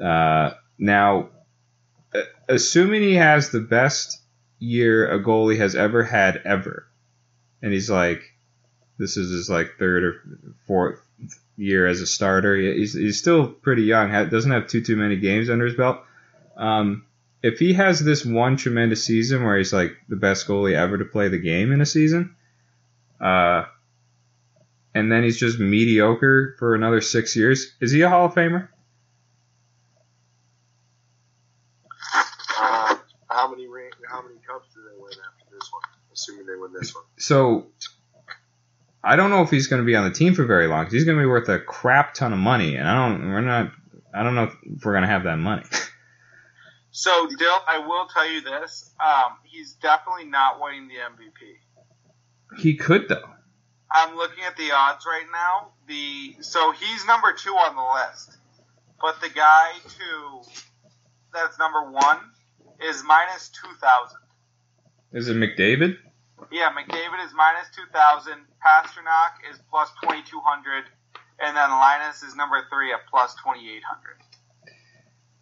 [0.00, 1.30] Uh, now,
[2.48, 4.20] assuming he has the best
[4.58, 6.86] year a goalie has ever had ever.
[7.62, 8.22] And he's like,
[8.98, 10.22] this is his like third or
[10.66, 11.00] fourth
[11.56, 12.56] year as a starter.
[12.56, 14.10] He's, he's still pretty young.
[14.28, 16.00] Doesn't have too too many games under his belt.
[16.56, 17.04] Um,
[17.42, 21.04] if he has this one tremendous season where he's like the best goalie ever to
[21.04, 22.34] play the game in a season,
[23.20, 23.64] uh,
[24.94, 28.68] and then he's just mediocre for another six years, is he a Hall of Famer?
[36.12, 37.04] Assuming they win this one.
[37.18, 37.66] So
[39.02, 40.88] I don't know if he's going to be on the team for very long.
[40.90, 43.28] He's going to be worth a crap ton of money, and I don't.
[43.28, 43.72] We're not.
[44.14, 45.64] I don't know if we're going to have that money.
[46.96, 52.60] So, Dill, I will tell you this: um, he's definitely not winning the MVP.
[52.62, 53.28] He could though.
[53.90, 55.72] I'm looking at the odds right now.
[55.88, 58.38] The so he's number two on the list,
[59.02, 60.48] but the guy to
[61.32, 62.18] that's number one
[62.80, 64.20] is minus two thousand.
[65.14, 65.96] Is it McDavid?
[66.50, 68.34] Yeah, McDavid is minus 2,000.
[68.64, 70.84] Pastrnak is plus 2,200.
[71.38, 74.16] And then Linus is number three at plus 2,800.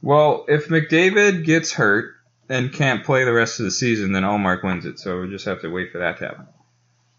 [0.02, 2.14] Well, if McDavid gets hurt
[2.50, 4.98] and can't play the rest of the season, then Ullmark wins it.
[4.98, 6.46] So we just have to wait for that to happen.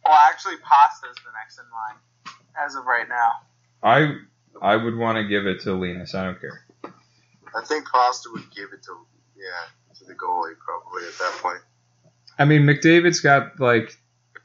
[0.05, 3.31] Well, actually, Pasta's the next in line as of right now.
[3.81, 4.15] I
[4.61, 6.13] I would want to give it to Linus.
[6.13, 6.65] I don't care.
[6.83, 8.97] I think Pasta would give it to
[9.35, 11.61] yeah to the goalie probably at that point.
[12.37, 13.97] I mean, McDavid's got like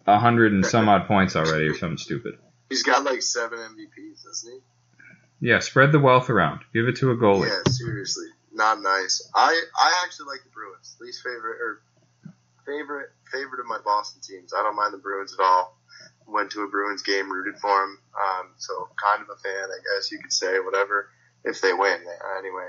[0.06, 2.38] a hundred and some odd points already, or something stupid.
[2.68, 5.48] He's got like seven MVPs, doesn't he?
[5.48, 6.60] Yeah, spread the wealth around.
[6.72, 7.48] Give it to a goalie.
[7.48, 9.30] Yeah, seriously, not nice.
[9.34, 10.96] I I actually like the Bruins.
[11.00, 11.82] Least favorite or
[12.66, 14.52] favorite favorite of my Boston teams.
[14.52, 15.78] I don't mind the Bruins at all.
[16.26, 17.98] Went to a Bruins game, rooted for them.
[18.20, 20.58] Um, so kind of a fan, I guess you could say.
[20.58, 21.08] Whatever
[21.44, 22.00] if they win.
[22.38, 22.68] Anyway,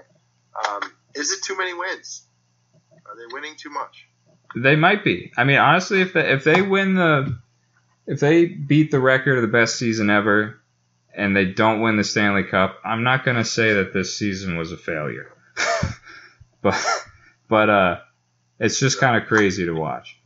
[0.68, 0.82] um,
[1.16, 2.26] is it too many wins?
[3.06, 4.08] Are they winning too much?
[4.56, 5.32] They might be.
[5.38, 7.38] I mean, honestly, if they, if they win the,
[8.08, 10.60] if they beat the record of the best season ever,
[11.14, 14.72] and they don't win the Stanley Cup, I'm not gonna say that this season was
[14.72, 15.32] a failure.
[16.62, 16.76] but
[17.48, 18.00] but uh,
[18.60, 20.18] it's just kind of crazy to watch.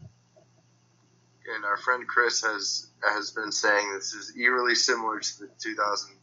[1.55, 6.15] And our friend Chris has has been saying this is eerily similar to the 2007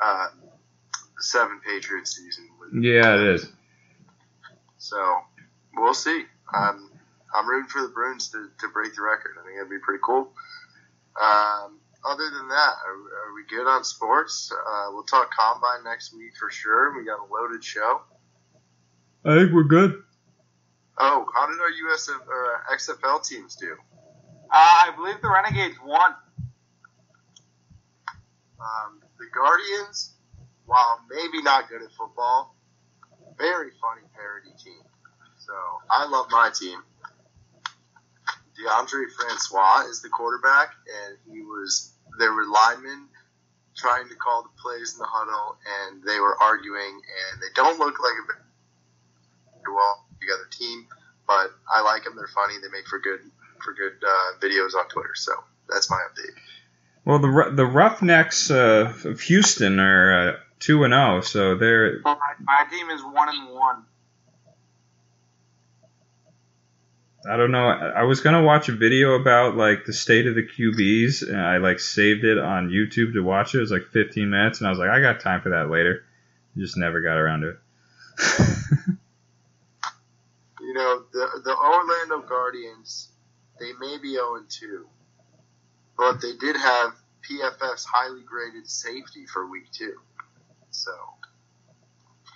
[0.00, 2.48] uh, Patriots season.
[2.80, 3.52] Yeah, it is.
[4.78, 5.18] So
[5.76, 6.24] we'll see.
[6.54, 6.90] Um,
[7.34, 9.36] I'm rooting for the Bruins to, to break the record.
[9.40, 10.32] I think that'd be pretty cool.
[11.20, 14.52] Um, other than that, are, are, we good on sports?
[14.52, 16.96] Uh, we'll talk combine next week for sure.
[16.96, 18.02] We got a loaded show.
[19.24, 20.02] I think we're good.
[20.98, 23.76] Oh, how did our USF or XFL teams do?
[24.50, 26.14] Uh, I believe the Renegades won.
[28.60, 30.14] Um, the Guardians,
[30.66, 32.54] while maybe not good at football,
[33.38, 34.82] very funny parody team.
[35.38, 35.52] So
[35.90, 36.80] I love my team.
[38.54, 43.08] Deondre Francois is the quarterback, and he was there were linemen
[43.76, 47.78] trying to call the plays in the huddle, and they were arguing, and they don't
[47.78, 50.86] look like a very well together team,
[51.26, 52.14] but I like them.
[52.16, 52.54] They're funny.
[52.62, 53.20] They make for good
[53.62, 55.14] for good uh, videos on Twitter.
[55.14, 55.32] So
[55.68, 56.34] that's my update.
[57.04, 62.00] Well, the the Roughnecks uh, of Houston are uh, two and zero, oh, so they're.
[62.00, 63.84] My, my team is one and one.
[67.28, 67.68] I don't know.
[67.68, 71.56] I was gonna watch a video about like the state of the QBs, and I
[71.56, 73.58] like saved it on YouTube to watch it.
[73.58, 76.04] It was like 15 minutes, and I was like, I got time for that later.
[76.56, 78.58] Just never got around to it.
[80.74, 83.12] You know, the the Orlando Guardians,
[83.60, 84.86] they may be 0 2,
[85.96, 89.94] but they did have PFF's highly graded safety for week two.
[90.70, 90.90] So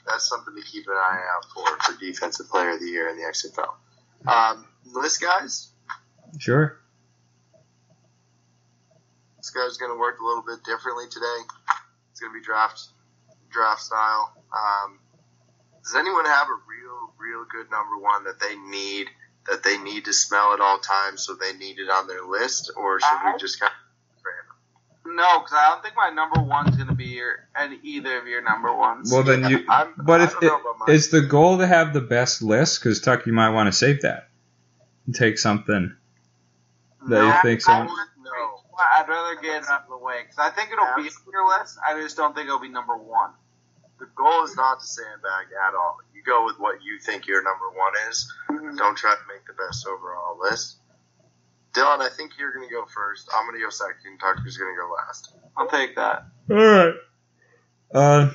[0.07, 3.17] that's something to keep an eye out for for Defensive Player of the Year in
[3.17, 3.75] the XFL.
[4.31, 5.69] Um, list guys,
[6.39, 6.79] sure.
[9.37, 11.39] this guy's going to work a little bit differently today.
[12.11, 12.81] It's going to be draft
[13.51, 14.33] draft style.
[14.53, 14.99] Um,
[15.83, 19.09] does anyone have a real, real good number one that they need
[19.47, 22.71] that they need to smell at all times, so they need it on their list,
[22.77, 25.17] or should I- we just kind of random?
[25.17, 28.43] No, because I don't think my number one's gonna be your and either of your
[28.43, 29.11] number ones.
[29.11, 29.65] Well, then you.
[29.67, 30.91] I'm, But I if don't it, know about mine.
[30.95, 34.03] is the goal to have the best list, because Tuck, you might want to save
[34.03, 34.29] that.
[35.09, 35.97] And take something
[37.09, 37.93] that you No, think I so.
[37.93, 38.61] would- No.
[38.79, 41.49] I'd rather get it out of the way because I think it'll be on your
[41.49, 41.79] list.
[41.85, 43.31] I just don't think it'll be number one.
[43.99, 45.99] The goal is not to sandbag at all.
[46.15, 48.31] You go with what you think your number one is.
[48.77, 50.77] Don't try to make the best overall list.
[51.73, 53.29] Dylan, I think you're going to go first.
[53.35, 54.19] I'm going to go second.
[54.21, 55.33] Tucker's going to go last.
[55.57, 56.27] I'll take that.
[56.51, 56.95] All right.
[57.93, 58.31] Uh,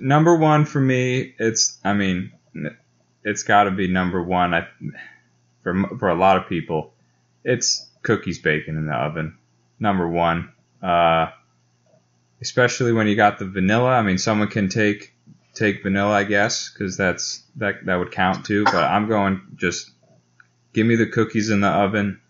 [0.00, 1.78] number one for me, it's.
[1.84, 2.32] I mean,
[3.24, 4.52] it's got to be number one.
[4.54, 4.66] I,
[5.62, 6.92] for for a lot of people,
[7.44, 9.36] it's cookies bacon in the oven.
[9.78, 10.52] Number one.
[10.82, 11.30] Uh,
[12.40, 13.90] especially when you got the vanilla.
[13.90, 15.14] I mean, someone can take
[15.54, 18.64] take vanilla, I guess, because that's that that would count too.
[18.64, 19.90] But I'm going just
[20.72, 22.20] give me the cookies in the oven.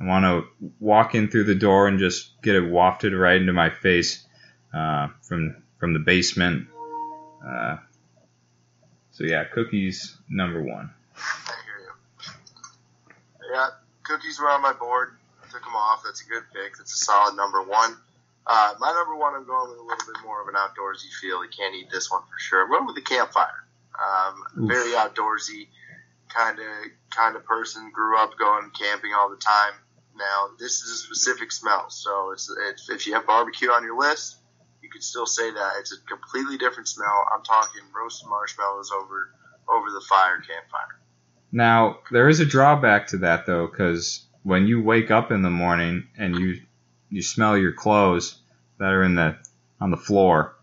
[0.00, 3.52] I want to walk in through the door and just get it wafted right into
[3.52, 4.24] my face
[4.74, 6.68] uh, from from the basement.
[7.44, 7.76] Uh,
[9.12, 10.90] so yeah, cookies number one.
[11.16, 12.32] I hear you.
[13.52, 13.68] Yeah,
[14.12, 15.16] cookies were on my board.
[15.42, 16.02] I Took them off.
[16.04, 16.76] That's a good pick.
[16.76, 17.96] That's a solid number one.
[18.46, 21.44] Uh, my number one, I'm going with a little bit more of an outdoorsy feel.
[21.44, 22.64] You can't eat this one for sure.
[22.64, 23.64] I'm going with the campfire.
[23.96, 25.68] Um, very outdoorsy
[26.28, 26.66] kind of
[27.10, 27.90] kind of person.
[27.92, 29.74] Grew up going camping all the time.
[30.16, 33.98] Now this is a specific smell, so it's, it's if you have barbecue on your
[33.98, 34.36] list,
[34.82, 37.26] you could still say that it's a completely different smell.
[37.34, 39.30] I'm talking roasted marshmallows over
[39.68, 41.01] over the fire campfire.
[41.52, 45.50] Now there is a drawback to that though, because when you wake up in the
[45.50, 46.62] morning and you
[47.10, 48.36] you smell your clothes
[48.78, 49.36] that are in the
[49.80, 50.56] on the floor,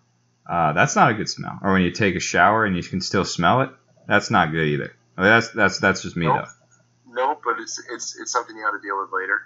[0.50, 1.60] uh, that's not a good smell.
[1.62, 3.70] Or when you take a shower and you can still smell it,
[4.08, 4.96] that's not good either.
[5.16, 6.46] I mean, that's that's that's just me Nope.
[6.46, 7.14] though.
[7.14, 9.42] No, but it's it's it's something you got to deal with later.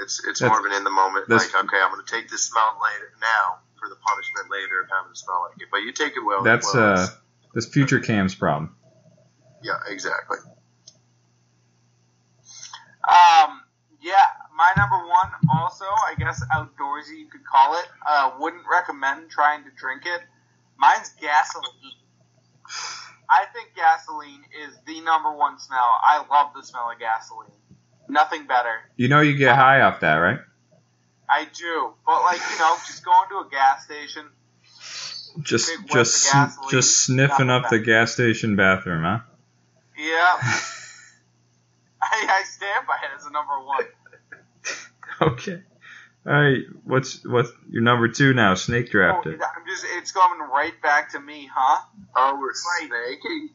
[0.00, 1.28] It's it's That's- more of an in the moment.
[1.28, 4.88] Like, okay, I'm going to take this smell later now for the punishment later of
[4.90, 5.68] having to smell like it.
[5.70, 6.42] But you take it well.
[6.42, 7.06] That's well, uh,
[7.54, 8.74] this future Cam's problem.
[9.62, 10.38] yeah, exactly.
[13.08, 13.62] Um,
[14.00, 14.26] yeah,
[14.56, 17.86] my number one also, I guess outdoorsy you could call it.
[18.06, 20.22] Uh, wouldn't recommend trying to drink it.
[20.78, 21.98] Mine's gasoline.
[23.30, 25.78] I think gasoline is the number one smell.
[25.78, 27.50] I love the smell of gasoline.
[28.08, 28.80] Nothing better.
[28.96, 30.38] You know you get high off that, right?
[31.30, 34.26] I do, but like you know, just going to a gas station.
[35.40, 39.20] Just just gasoline, just sniffing up the gas station bathroom, huh?
[39.96, 40.36] Yeah,
[42.12, 43.84] I, I stand by it as a number one.
[45.32, 45.62] okay.
[46.26, 46.62] All right.
[46.84, 48.54] What's what's your number two now?
[48.54, 49.40] Snake Oh, drafted.
[49.42, 51.82] I'm just, it's coming right back to me, huh?
[52.14, 52.88] Oh, we're Right.
[53.18, 53.50] snaking.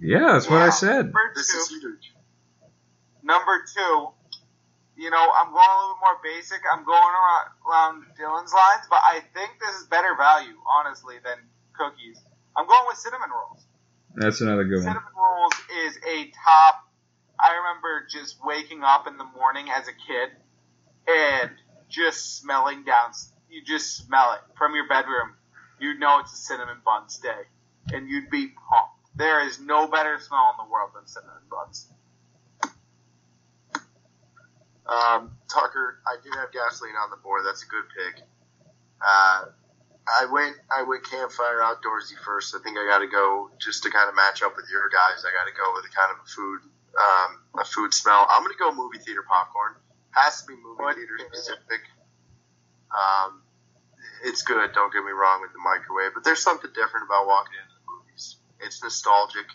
[0.00, 1.06] Yeah, that's what I said.
[1.06, 2.14] Number This two, is huge.
[3.22, 4.08] number two,
[4.96, 6.60] you know, I'm going a little bit more basic.
[6.72, 11.38] I'm going around, around Dylan's lines, but I think this is better value, honestly, than
[11.74, 12.20] cookies.
[12.56, 13.64] I'm going with cinnamon rolls.
[14.14, 14.94] That's another good one.
[14.94, 15.52] Cinnamon rolls
[15.86, 16.86] is a top.
[17.42, 20.30] I remember just waking up in the morning as a kid
[21.08, 21.50] and
[21.88, 23.10] just smelling down.
[23.50, 25.34] You just smell it from your bedroom.
[25.80, 27.42] You know it's a cinnamon buns day,
[27.92, 29.16] and you'd be pumped.
[29.16, 31.88] There is no better smell in the world than cinnamon buns.
[34.86, 37.42] Um, Tucker, I did have gasoline on the board.
[37.44, 38.24] That's a good pick.
[39.00, 39.46] Uh,
[40.06, 42.54] I went I went campfire outdoorsy first.
[42.54, 45.24] I think I got to go just to kind of match up with your guys.
[45.26, 46.60] I got to go with a kind of a food
[46.98, 48.26] um, a food smell.
[48.28, 49.74] I'm gonna go movie theater popcorn.
[50.10, 50.96] Has to be movie What?
[50.96, 51.80] theater specific.
[52.92, 53.42] Um,
[54.24, 54.72] it's good.
[54.72, 57.84] Don't get me wrong with the microwave, but there's something different about walking into the
[57.88, 58.36] movies.
[58.60, 59.46] It's nostalgic.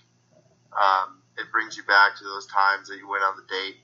[0.73, 3.77] Um, it brings you back to those times that you went on the date.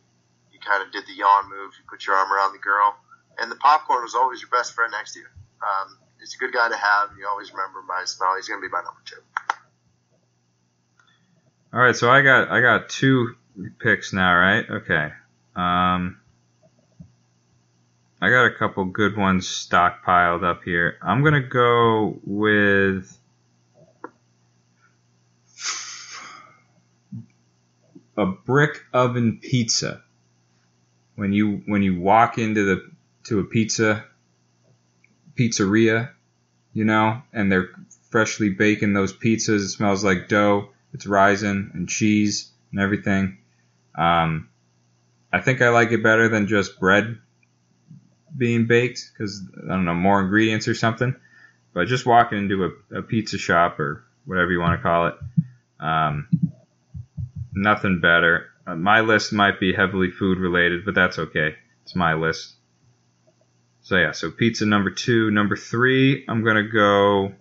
[0.52, 1.74] You kind of did the yawn move.
[1.78, 2.96] You put your arm around the girl,
[3.38, 5.30] and the popcorn was always your best friend next to you.
[5.62, 8.36] Um, he's a good guy to have, you always remember him by his smell.
[8.36, 9.22] He's going to be my number two.
[11.74, 13.36] All right, so I got I got two
[13.80, 14.66] picks now, right?
[14.70, 15.12] Okay.
[15.56, 16.20] Um,
[18.22, 20.98] I got a couple good ones stockpiled up here.
[21.02, 23.20] I'm gonna go with
[28.18, 30.04] a brick oven pizza.
[31.16, 32.92] When you when you walk into the
[33.26, 34.06] to a pizza
[35.36, 36.12] pizzeria,
[36.74, 37.70] you know, and they're
[38.10, 39.66] freshly baking those pizzas.
[39.66, 40.70] It smells like dough.
[40.94, 43.38] It's rising and cheese and everything.
[43.96, 44.50] Um,
[45.32, 47.18] I think I like it better than just bread
[48.36, 51.16] being baked because I don't know more ingredients or something.
[51.74, 55.16] But just walking into a, a pizza shop or whatever you want to call it,
[55.80, 56.28] um,
[57.52, 58.50] nothing better.
[58.66, 61.56] Uh, my list might be heavily food related, but that's okay.
[61.84, 62.54] It's my list.
[63.82, 66.26] So yeah, so pizza number two, number three.
[66.28, 67.34] I'm gonna go.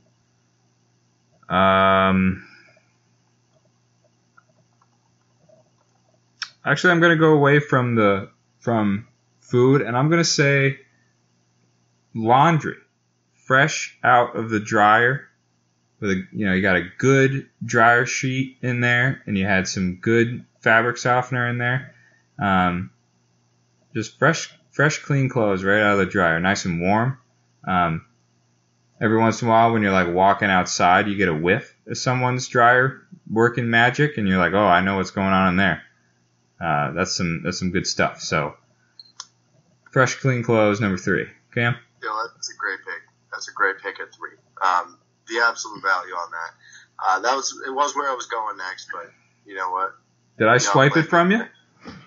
[1.48, 2.48] Um,
[6.64, 9.06] actually, I'm gonna go away from the from
[9.40, 10.78] food, and I'm gonna say
[12.14, 12.76] laundry,
[13.34, 15.28] fresh out of the dryer.
[16.00, 19.68] With a, you know, you got a good dryer sheet in there, and you had
[19.68, 21.94] some good fabric softener in there.
[22.40, 22.90] Um,
[23.94, 27.18] just fresh, fresh, clean clothes right out of the dryer, nice and warm.
[27.66, 28.04] Um,
[29.00, 31.96] every once in a while, when you're like walking outside, you get a whiff of
[31.96, 35.82] someone's dryer working magic, and you're like, oh, I know what's going on in there.
[36.62, 38.20] Uh, that's some that's some good stuff.
[38.20, 38.54] So,
[39.90, 41.26] fresh, clean clothes, number three.
[41.54, 41.76] Cam.
[42.02, 43.02] Yeah, that's a great pick.
[43.32, 44.36] That's a great pick at three.
[44.62, 44.98] Um,
[45.28, 46.50] the absolute value on that.
[47.04, 49.10] Uh, that was it was where I was going next, but
[49.44, 49.94] you know what?
[50.38, 51.42] Did I You swipe it from you?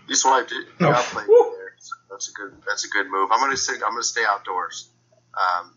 [0.07, 0.65] You swiped it.
[0.79, 1.51] You Oh, outplayed whew.
[1.51, 1.73] me there.
[1.79, 2.53] So that's a good.
[2.65, 3.29] That's a good move.
[3.31, 3.81] I'm gonna stick.
[3.83, 4.89] I'm gonna stay outdoors.
[5.33, 5.73] Um,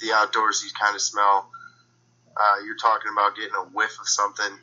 [0.00, 1.50] the, the you kind of smell.
[2.36, 4.58] Uh, you're talking about getting a whiff of something.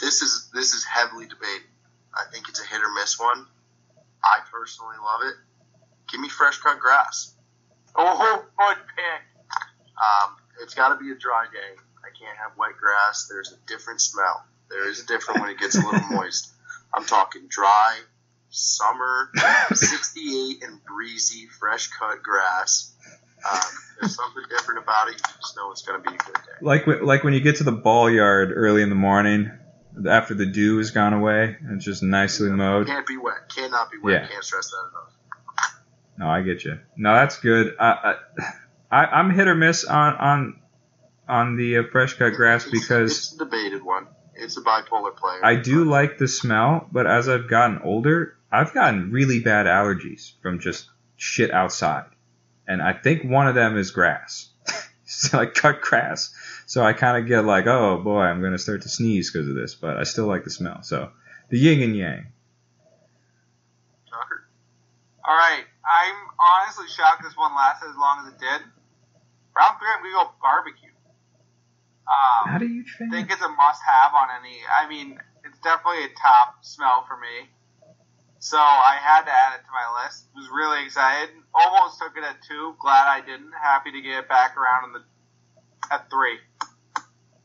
[0.00, 1.68] This is this is heavily debated.
[2.14, 3.46] I think it's a hit or miss one.
[4.24, 5.34] I personally love it.
[6.10, 7.34] Give me fresh cut grass.
[7.96, 9.22] Oh, good pick.
[9.96, 11.76] Um, it's got to be a dry day.
[12.04, 13.28] I can't have wet grass.
[13.30, 14.44] There's a different smell.
[14.70, 16.50] There is a different when it gets a little moist.
[16.94, 17.98] I'm talking dry,
[18.50, 19.30] summer,
[19.74, 22.92] 68 and breezy, fresh cut grass.
[23.50, 23.60] Um,
[24.00, 25.14] there's something different about it.
[25.14, 26.52] You just know it's going to be a good day.
[26.60, 29.50] Like when- like when you get to the ball yard early in the morning
[30.08, 32.86] after the dew has gone away and it's just nicely mowed.
[32.86, 33.48] Can't be wet.
[33.54, 34.22] Cannot be wet.
[34.22, 34.28] Yeah.
[34.28, 35.12] Can't stress that enough.
[36.18, 36.78] No, I get you.
[36.96, 37.74] No, that's good.
[37.78, 38.44] I, I,
[38.90, 40.60] I I'm hit or miss on on
[41.28, 44.06] on the uh, fresh cut grass It's- because it's a debated one.
[44.34, 45.44] It's a bipolar player.
[45.44, 50.32] I do like the smell, but as I've gotten older, I've gotten really bad allergies
[50.40, 52.06] from just shit outside.
[52.66, 54.48] And I think one of them is grass.
[55.04, 56.34] so I cut grass.
[56.72, 59.46] So I kind of get like, oh boy, I'm going to start to sneeze because
[59.46, 60.80] of this, but I still like the smell.
[60.80, 61.12] So
[61.50, 62.32] the yin and yang.
[64.08, 68.64] All right, I'm honestly shocked this one lasted as long as it did.
[69.52, 70.88] Round three, I'm gonna go barbecue.
[72.08, 73.12] Um, How do you I think?
[73.12, 74.56] think it's a must-have on any.
[74.64, 77.52] I mean, it's definitely a top smell for me.
[78.38, 80.24] So I had to add it to my list.
[80.34, 81.36] Was really excited.
[81.52, 82.74] Almost took it at two.
[82.80, 83.52] Glad I didn't.
[83.52, 85.04] Happy to get it back around in the
[85.92, 86.38] at three.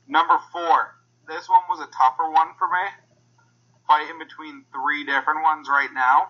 [0.08, 0.96] Number four.
[1.28, 2.88] This one was a tougher one for me.
[3.88, 6.30] Fighting between three different ones right now.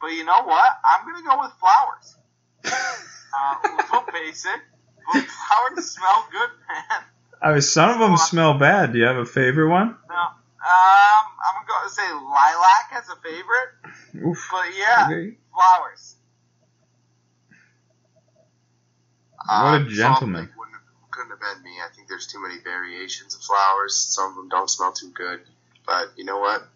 [0.00, 0.70] But you know what?
[0.84, 2.16] I'm gonna go with flowers.
[3.32, 4.60] Uh, a little basic,
[5.06, 7.02] but flowers smell good, man.
[7.40, 8.92] I mean, some of them smell bad.
[8.92, 9.96] Do you have a favorite one?
[10.08, 10.34] No, um,
[10.66, 14.48] I'm going to say lilac as a favorite, Oof.
[14.50, 15.36] but yeah, Okay.
[15.54, 16.16] flowers.
[19.46, 20.48] What a Um, gentleman.
[20.48, 21.76] Salt Lake wouldn't have, couldn't have been me.
[21.84, 23.94] I think there's too many variations of flowers.
[23.94, 25.40] Some of them don't smell too good,
[25.86, 26.66] but you know what?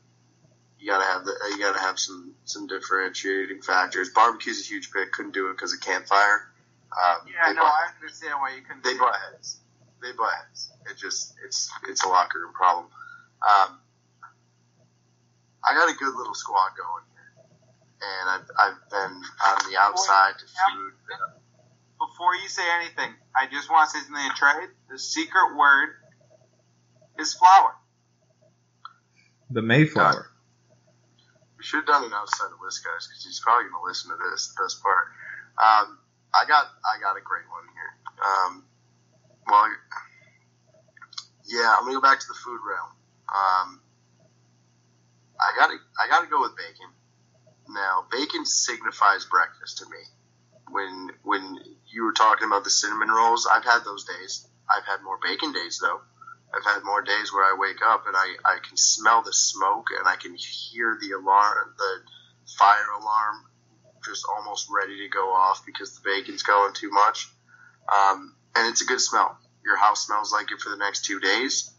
[0.78, 4.10] You gotta have the you gotta have some some differentiating factors.
[4.10, 5.12] Barbecue's a huge pick.
[5.12, 6.50] Couldn't do it because of campfire.
[6.92, 8.84] Um, Yeah, no, I understand why you couldn't.
[8.84, 9.60] they butt heads.
[10.02, 10.70] They butt heads.
[10.90, 12.86] It just it's it's a locker room problem.
[13.40, 13.78] Um,
[15.64, 17.46] I got a good little squad going here,
[18.02, 20.92] and I've I've been on the outside to food.
[21.98, 24.68] Before you say anything, I just want to say something to trade.
[24.90, 25.90] The secret word
[27.18, 27.74] is flower.
[29.50, 30.30] The Mayflower.
[31.56, 34.10] We should have done an outside of list, guys, because he's probably going to listen
[34.10, 34.48] to this.
[34.48, 35.06] The best part.
[35.56, 35.98] Um,
[36.34, 37.92] I got I got a great one here.
[38.18, 38.64] Um,
[39.46, 39.68] well,
[41.46, 42.90] yeah, I'm going to go back to the food realm.
[43.30, 43.80] Um,
[45.40, 46.90] I got to I got to go with bacon.
[47.68, 50.02] Now, bacon signifies breakfast to me.
[50.70, 51.58] When when
[51.94, 54.48] you were talking about the cinnamon rolls, I've had those days.
[54.68, 56.00] I've had more bacon days though.
[56.54, 59.88] I've had more days where I wake up and I, I can smell the smoke
[59.98, 62.00] and I can hear the alarm, the
[62.58, 63.46] fire alarm,
[64.04, 67.28] just almost ready to go off because the bacon's going too much.
[67.90, 69.38] Um, and it's a good smell.
[69.64, 71.72] Your house smells like it for the next two days,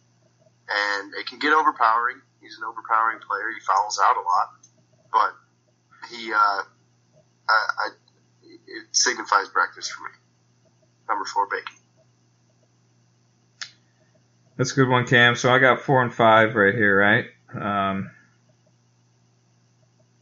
[0.68, 2.22] and it can get overpowering.
[2.42, 3.52] He's an overpowering player.
[3.54, 4.50] He fouls out a lot,
[5.12, 5.34] but
[6.10, 6.64] he, uh, I,
[7.50, 7.90] I,
[8.68, 10.10] it signifies breakfast for me.
[11.08, 11.76] Number four, bacon.
[14.58, 15.36] That's a good one, Cam.
[15.36, 17.26] So I got four and five right here, right?
[17.54, 18.10] Um,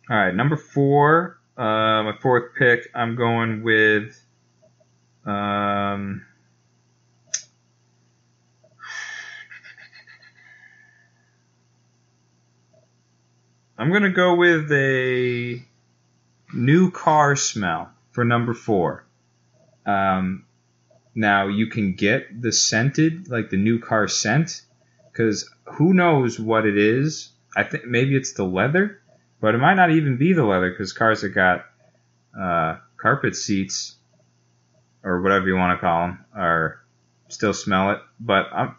[0.09, 2.89] all right, number four, uh, my fourth pick.
[2.93, 4.19] I'm going with.
[5.25, 6.25] Um,
[13.77, 15.63] I'm gonna go with a
[16.53, 19.05] new car smell for number four.
[19.85, 20.45] Um,
[21.13, 24.61] now you can get the scented, like the new car scent,
[25.11, 27.29] because who knows what it is.
[27.55, 29.01] I think maybe it's the leather,
[29.41, 31.65] but it might not even be the leather because cars that got
[32.39, 33.95] uh, carpet seats
[35.03, 36.79] or whatever you want to call them are
[37.27, 37.99] still smell it.
[38.19, 38.75] But I'm,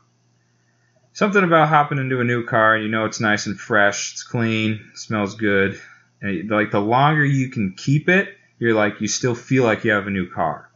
[1.13, 4.91] something about hopping into a new car, you know it's nice and fresh, it's clean,
[4.95, 5.81] smells good,
[6.21, 8.29] and like the longer you can keep it,
[8.65, 10.71] you're like you still feel like you have a new car.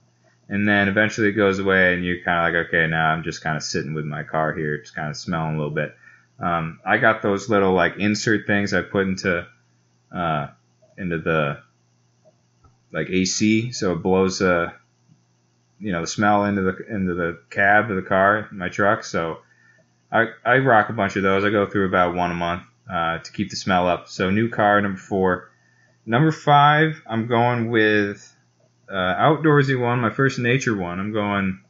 [0.51, 3.43] And then eventually it goes away and you're kind of like okay now i'm just
[3.43, 5.97] kind of sitting with my car here just kind of smelling a little bit.
[6.39, 9.47] Um, i got those little like insert things i put into
[10.15, 10.49] uh,
[10.99, 11.63] into the
[12.93, 14.71] like ac so it blows uh
[15.81, 19.03] you know the smell into the into the cab of the car my truck.
[19.03, 19.39] So
[20.13, 21.43] i i rock a bunch of those.
[21.43, 24.09] I go through about one a month uh, to keep the smell up.
[24.09, 25.51] So new car number four
[26.09, 28.35] number five i'm going with
[28.91, 30.99] uh, outdoorsy one, my first nature one.
[30.99, 31.61] I'm going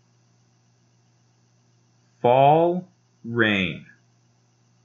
[2.23, 2.89] fall
[3.25, 3.87] rain,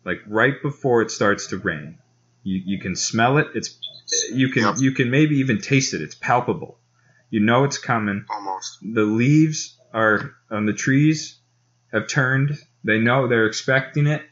[0.06, 1.98] like right before it starts to rain.
[2.44, 3.48] You you can smell it.
[3.56, 3.78] It's
[4.32, 4.76] you can Yep.
[4.80, 6.02] you can maybe even taste it.
[6.02, 6.80] It's palpable.
[7.30, 8.26] You know it's coming.
[8.30, 8.80] Almost.
[8.82, 11.38] The leaves are on the trees
[11.92, 12.58] have turned.
[12.84, 14.24] They know they're expecting it.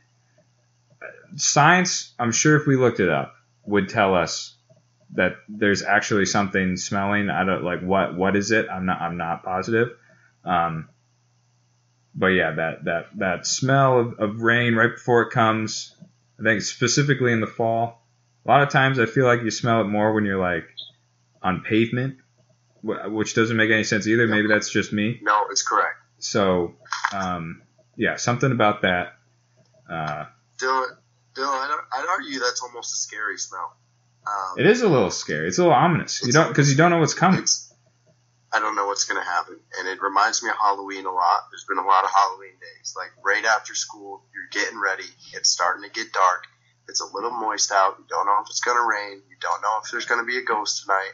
[1.36, 4.55] Science, I'm sure if we looked it up, would tell us
[5.14, 7.30] that there's actually something smelling.
[7.30, 8.68] I don't like what what is it?
[8.70, 9.89] I'm not I'm not positive.
[10.45, 10.89] Um,
[12.16, 15.95] but yeah, that that that smell of, of rain right before it comes.
[16.39, 18.01] I think specifically in the fall.
[18.45, 20.66] A lot of times I feel like you smell it more when you're like
[21.43, 22.18] on pavement,
[22.82, 24.28] which doesn't make any sense either.
[24.28, 25.20] Maybe that's just me.
[25.22, 25.97] No, it's correct.
[26.18, 26.76] So
[27.14, 27.62] um,
[27.95, 29.14] yeah, something about that.
[29.89, 30.26] Uh,
[30.57, 30.88] Dylan,
[31.36, 33.76] Dylan, I'd, I'd argue that's almost a scary smell.
[34.28, 35.47] Um, it is a little scary.
[35.47, 36.22] It's a little ominous.
[36.24, 37.45] You don't because you don't know what's coming.
[38.53, 39.59] I don't know what's going to happen.
[39.80, 41.47] And it reminds me of Halloween a lot.
[41.51, 42.93] There's been a lot of Halloween days.
[42.97, 45.07] Like right after school, you're getting ready.
[45.34, 46.43] It's starting to get dark.
[46.89, 47.95] It's a little moist out.
[47.97, 49.22] You don't know if it's going to rain.
[49.30, 51.13] You don't know if there's going to be a ghost tonight.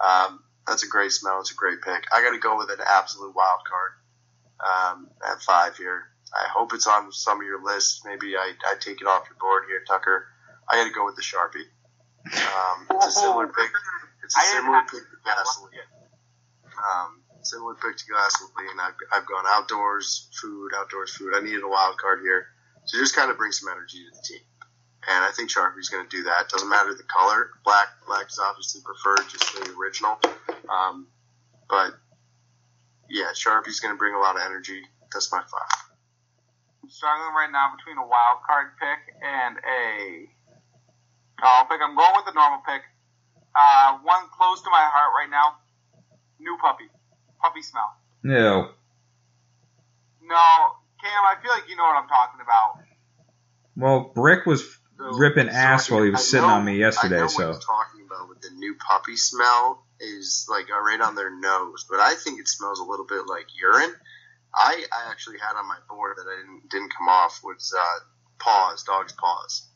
[0.00, 1.38] Um, that's a great smell.
[1.40, 2.04] It's a great pick.
[2.12, 3.92] I got to go with an absolute wild card
[4.58, 6.02] um, at five here.
[6.34, 8.02] I hope it's on some of your lists.
[8.04, 10.26] Maybe I, I take it off your board here, Tucker.
[10.68, 11.68] I got to go with the Sharpie.
[12.26, 13.70] Um, it's a similar pick.
[14.24, 15.44] It's a similar pick to pick that one.
[15.44, 15.90] gasoline.
[16.74, 18.80] Um, similar pick to gasoline.
[18.80, 21.34] I've, I've gone outdoors, food, outdoors, food.
[21.34, 22.46] I needed a wild card here
[22.88, 24.44] to just kind of bring some energy to the team.
[25.06, 26.48] And I think Sharpie's going to do that.
[26.48, 27.50] Doesn't matter the color.
[27.64, 30.18] Black, black is obviously preferred, just the original.
[30.68, 31.08] Um,
[31.68, 31.92] but
[33.10, 34.80] yeah, Sharpie's going to bring a lot of energy.
[35.12, 35.92] That's my five.
[36.82, 40.33] I'm struggling right now between a wild card pick and a.
[41.42, 41.80] Oh, pick.
[41.82, 42.82] I'm going with the normal pick.
[43.54, 45.56] Uh, one close to my heart right now.
[46.40, 46.84] New puppy.
[47.40, 47.92] Puppy smell.
[48.22, 48.70] No.
[50.22, 50.46] No,
[51.02, 51.22] Cam.
[51.24, 52.78] I feel like you know what I'm talking about.
[53.76, 54.62] Well, Brick was
[54.98, 57.16] So- ripping so ass while he was I sitting know- on me yesterday.
[57.18, 60.80] I know So what you're talking about with the new puppy smell is like uh,
[60.80, 63.94] right on their nose, but I think it smells a little bit like urine.
[64.56, 67.98] I, I actually had on my board that I didn't didn't come off was uh,
[68.38, 69.68] paws, dog's paws.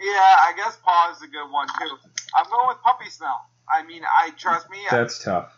[0.00, 0.08] Yeah,
[0.46, 1.96] I guess paw is a good one too.
[2.36, 3.40] I'm going with puppy smell.
[3.68, 4.78] I mean, I trust me.
[4.90, 5.52] that's tough.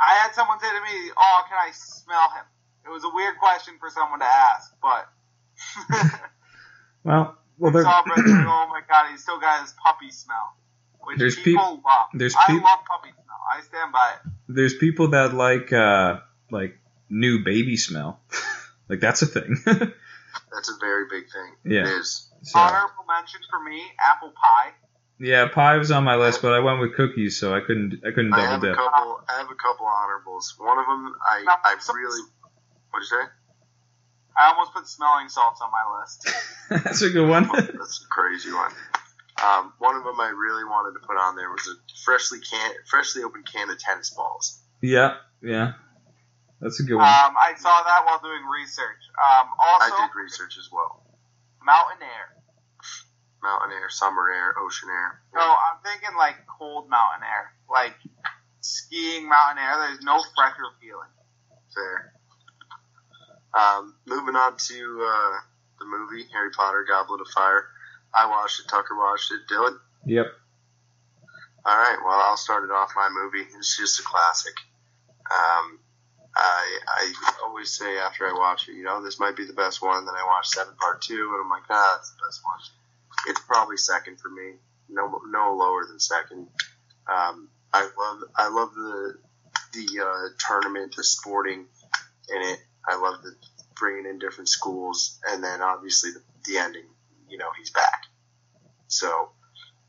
[0.00, 2.44] I had someone say to me, "Oh, can I smell him?"
[2.86, 5.08] It was a weird question for someone to ask, but
[7.04, 10.54] Well, well, there, saw Brett like, "Oh my god, he's still got his puppy smell,"
[11.00, 12.06] which There's people peop- love.
[12.14, 13.40] there's I peop- love puppy smell.
[13.56, 14.32] I stand by it.
[14.48, 16.20] there's people that like uh,
[16.50, 16.78] like
[17.08, 18.20] new baby smell.
[18.88, 19.56] like that's a thing.
[20.52, 21.72] That's a very big thing.
[21.72, 21.80] Yeah.
[21.82, 22.30] It is.
[22.42, 24.72] so, Honorable mention for me: apple pie.
[25.18, 28.10] yeah, pie was on my list, but I went with cookies, so I couldn't I
[28.10, 29.20] couldn't I double have a couple.
[29.28, 30.54] I have a couple honorables.
[30.58, 32.22] One of them, I I really.
[32.90, 33.24] What'd you say?
[34.36, 36.30] I almost put smelling salts on my list.
[36.84, 37.48] That's a good one.
[37.52, 38.72] That's a crazy one.
[39.44, 41.74] Um, one of them I really wanted to put on there was a
[42.04, 44.60] freshly can, freshly opened can of tennis balls.
[44.82, 45.72] yeah, yeah.
[46.60, 47.06] That's a good one.
[47.06, 49.00] Um, I saw that while doing research.
[49.16, 51.02] Um, also, I did research as well.
[51.64, 52.36] mountain air.
[53.42, 55.22] Mountain air, summer air, ocean air.
[55.34, 57.94] No, I'm thinking like cold mountain air, like
[58.60, 59.78] skiing mountain air.
[59.88, 61.08] There's no fresher feeling.
[61.74, 62.12] Fair.
[63.54, 65.36] Um, moving on to uh,
[65.78, 67.64] the movie Harry Potter: Goblet of Fire.
[68.12, 68.68] I watched it.
[68.68, 69.40] Tucker watched it.
[69.50, 69.78] Dylan.
[70.04, 70.26] yep.
[71.64, 71.98] All right.
[72.04, 72.90] Well, I'll start it off.
[72.94, 73.46] My movie.
[73.56, 74.54] It's just a classic.
[75.30, 75.89] Um, I I
[77.60, 80.06] always say after I watch it, you know, this might be the best one.
[80.06, 82.58] Then I watch Seven Part Two, and I'm like, ah, that's the best one.
[83.28, 84.54] It's probably second for me.
[84.88, 86.48] No no lower than second.
[87.06, 89.18] Um, I love I love the
[89.74, 91.66] the uh, tournament, the sporting
[92.34, 92.60] in it.
[92.88, 93.34] I love the
[93.78, 96.86] bringing in different schools, and then obviously the, the ending.
[97.28, 98.04] You know, he's back.
[98.88, 99.28] So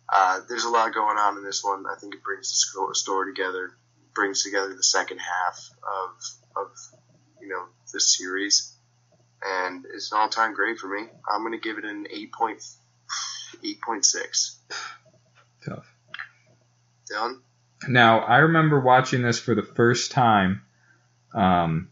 [0.09, 1.85] uh, there's a lot going on in this one.
[1.89, 3.71] I think it brings the story together,
[4.13, 6.67] brings together the second half of of
[7.51, 8.73] know the series,
[9.43, 11.07] and it's an all time great for me.
[11.31, 12.63] I'm gonna give it an eight point
[13.63, 14.59] eight point six.
[15.65, 15.85] Tough.
[17.11, 17.39] Dylan,
[17.87, 20.61] Now, I remember watching this for the first time
[21.33, 21.89] um,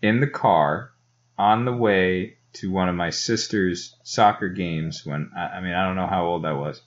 [0.00, 0.92] in the car
[1.38, 5.86] on the way to one of my sister's soccer games when, I, I mean, I
[5.86, 6.82] don't know how old I was.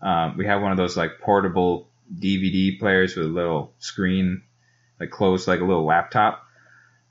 [0.00, 4.42] Um, we had one of those like portable DVD players with a little screen,
[4.98, 6.41] like closed like a little laptop.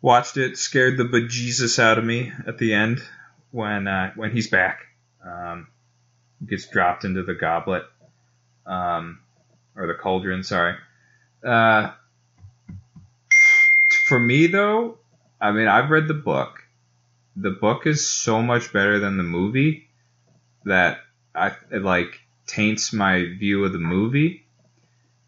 [0.01, 3.03] Watched it, scared the bejesus out of me at the end
[3.51, 4.79] when uh, when he's back.
[5.23, 5.67] Um,
[6.45, 7.83] gets dropped into the goblet.
[8.65, 9.19] Um,
[9.75, 10.75] or the cauldron, sorry.
[11.45, 11.91] Uh,
[14.07, 14.97] for me though,
[15.39, 16.63] I mean, I've read the book.
[17.35, 19.87] The book is so much better than the movie
[20.65, 20.99] that
[21.33, 24.45] I it like taints my view of the movie.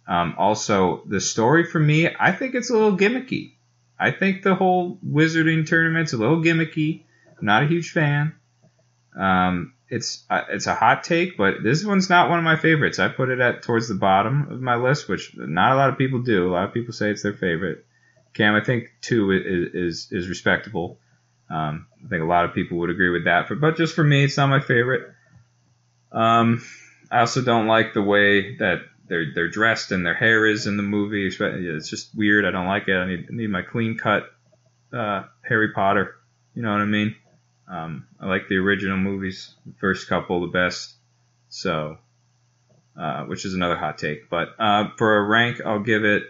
[0.06, 3.54] Um, also, the story for me, I think it's a little gimmicky.
[4.00, 7.04] I think the whole wizarding tournament's a little gimmicky.
[7.40, 8.34] I'm not a huge fan.
[9.18, 13.00] Um, it's uh, it's a hot take, but this one's not one of my favorites.
[13.00, 15.98] I put it at towards the bottom of my list, which not a lot of
[15.98, 16.50] people do.
[16.50, 17.86] A lot of people say it's their favorite.
[18.34, 21.00] Cam, I think two is is, is respectable.
[21.50, 23.48] Um, I think a lot of people would agree with that.
[23.48, 25.14] For, but just for me, it's not my favorite.
[26.12, 26.64] Um,
[27.12, 28.82] I also don't like the way that
[29.14, 31.28] they're they're dressed and their hair is in the movie.
[31.28, 32.46] It's just weird.
[32.46, 32.96] I don't like it.
[32.96, 34.24] I need need my clean cut
[34.92, 36.16] uh, Harry Potter.
[36.56, 37.16] You know what I mean?
[37.68, 40.94] Um, I like the original movies, the first couple the best.
[41.50, 41.98] So,
[43.00, 44.32] uh, which is another hot take.
[44.32, 46.24] But uh, for a rank, I'll give it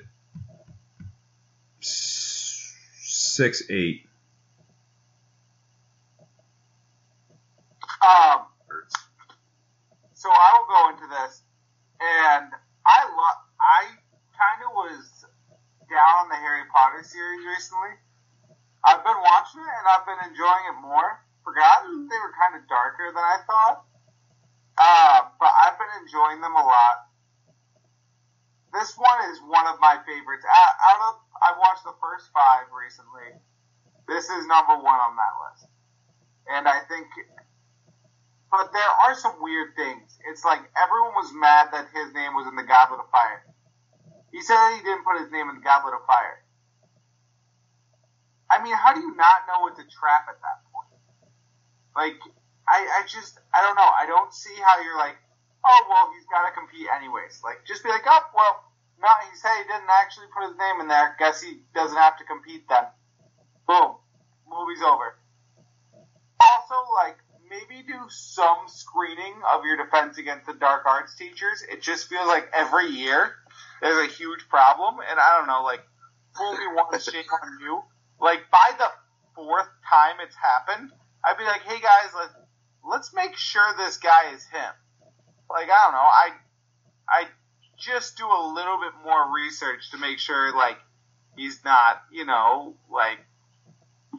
[1.79, 4.07] six eight.
[8.03, 8.43] Um,
[10.13, 11.41] so I will go into this,
[11.99, 12.51] and
[12.85, 13.39] I love.
[13.59, 13.85] I
[14.35, 15.25] kind of was
[15.89, 17.93] down on the Harry Potter series recently.
[18.81, 21.21] I've been watching it, and I've been enjoying it more.
[21.45, 23.85] Forgot they were kind of darker than I thought,
[24.81, 26.97] uh, but I've been enjoying them a lot.
[28.73, 30.43] This one is one of my favorites.
[30.49, 31.13] Out out of
[31.45, 33.37] I watched the first five recently.
[34.09, 35.69] This is number one on that list,
[36.49, 37.05] and I think
[38.49, 40.17] but there are some weird things.
[40.29, 43.45] It's like everyone was mad that his name was in the Goblet of Fire.
[44.31, 46.42] He said he didn't put his name in the Goblet of Fire.
[48.53, 50.93] I mean, how do you not know it's a trap at that point?
[51.97, 52.21] Like,
[52.69, 53.89] I, I just, I don't know.
[53.89, 55.17] I don't see how you're like,
[55.65, 57.41] oh, well, he's got to compete anyways.
[57.43, 58.61] Like, just be like, oh, well,
[59.01, 61.15] no, he said he didn't actually put his name in there.
[61.17, 62.85] Guess he doesn't have to compete then.
[63.65, 63.97] Boom.
[64.45, 65.17] Movie's over.
[65.97, 67.17] Also, like,
[67.49, 71.65] maybe do some screening of your defense against the dark arts teachers.
[71.65, 73.33] It just feels like every year
[73.81, 75.81] there's a huge problem, and I don't know, like,
[76.37, 77.83] fool me once, shame on you.
[78.23, 78.87] Like, by the
[79.35, 80.91] fourth time it's happened,
[81.25, 82.33] I'd be like, hey guys, let's
[82.89, 84.71] let's make sure this guy is him.
[85.49, 86.29] Like, I don't know, I
[87.09, 87.27] I
[87.77, 90.77] just do a little bit more research to make sure, like,
[91.35, 93.19] he's not, you know, like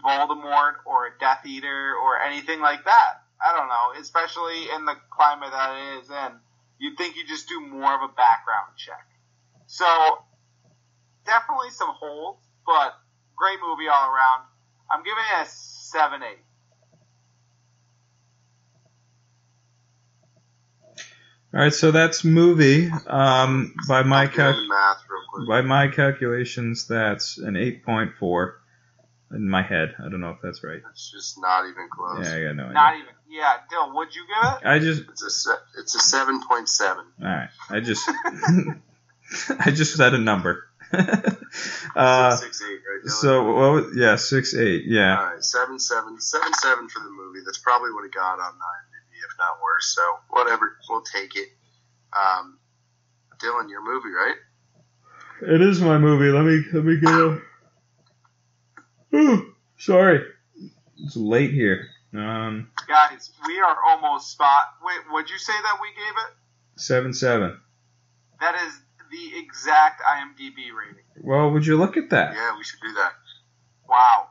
[0.04, 3.22] Voldemort or a Death Eater or anything like that.
[3.42, 6.32] I don't know, especially in the climate that it is in.
[6.78, 9.08] You'd think you just do more of a background check.
[9.66, 9.86] So,
[11.24, 12.36] definitely some holes,
[12.66, 12.92] but
[13.36, 14.44] great movie all around.
[14.90, 16.28] I'm giving it a 7 8.
[21.54, 22.90] All right, so that's movie.
[23.06, 25.48] Um, by my I'm cal- math real quick.
[25.48, 28.60] by my calculations, that's an eight point four.
[29.30, 29.94] in my head.
[30.00, 30.80] I don't know if that's right.
[30.90, 32.26] It's just not even close.
[32.26, 32.74] Yeah, I got no idea.
[32.74, 33.08] Not even.
[33.28, 34.66] Yeah, Dill, what'd you give it?
[34.66, 37.04] I just It's a se- it's a seven point seven.
[37.22, 37.48] all right.
[37.70, 38.08] I just
[39.60, 40.64] I just said a number.
[41.96, 43.10] uh, six right?
[43.10, 43.72] So what?
[43.72, 44.84] Was, yeah, six eight.
[44.86, 45.18] Yeah.
[45.18, 47.40] All right, seven seven seven seven for the movie.
[47.44, 49.94] That's probably what it got on IMDb, if not worse.
[49.94, 51.48] So whatever, we'll take it.
[52.12, 52.58] Um,
[53.42, 54.36] Dylan, your movie, right?
[55.42, 56.30] It is my movie.
[56.30, 57.40] Let me let me get a.
[59.14, 60.24] Ooh, sorry,
[60.98, 61.88] it's late here.
[62.12, 64.64] Um, Guys, we are almost spot.
[64.84, 66.80] Wait, what'd you say that we gave it?
[66.80, 67.60] seven seven.
[68.40, 68.80] That is
[69.14, 71.04] the exact IMDb rating.
[71.22, 72.34] Well, would you look at that?
[72.34, 73.12] Yeah, we should do that.
[73.88, 74.28] Wow.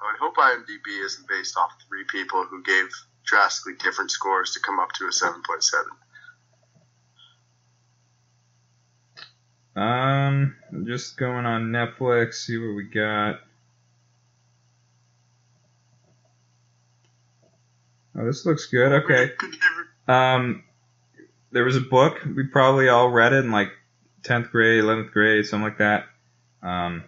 [0.00, 2.88] I would hope IMDb isn't based off three people who gave
[3.24, 5.92] drastically different scores to come up to a seven point seven.
[9.74, 13.40] Um, just going on Netflix, see what we got.
[18.18, 18.92] Oh, this looks good.
[19.04, 19.32] Okay.
[20.08, 20.64] Um,
[21.52, 22.18] there was a book.
[22.24, 23.70] We probably all read it in like
[24.22, 26.06] tenth grade, eleventh grade, something like that.
[26.62, 27.04] Um,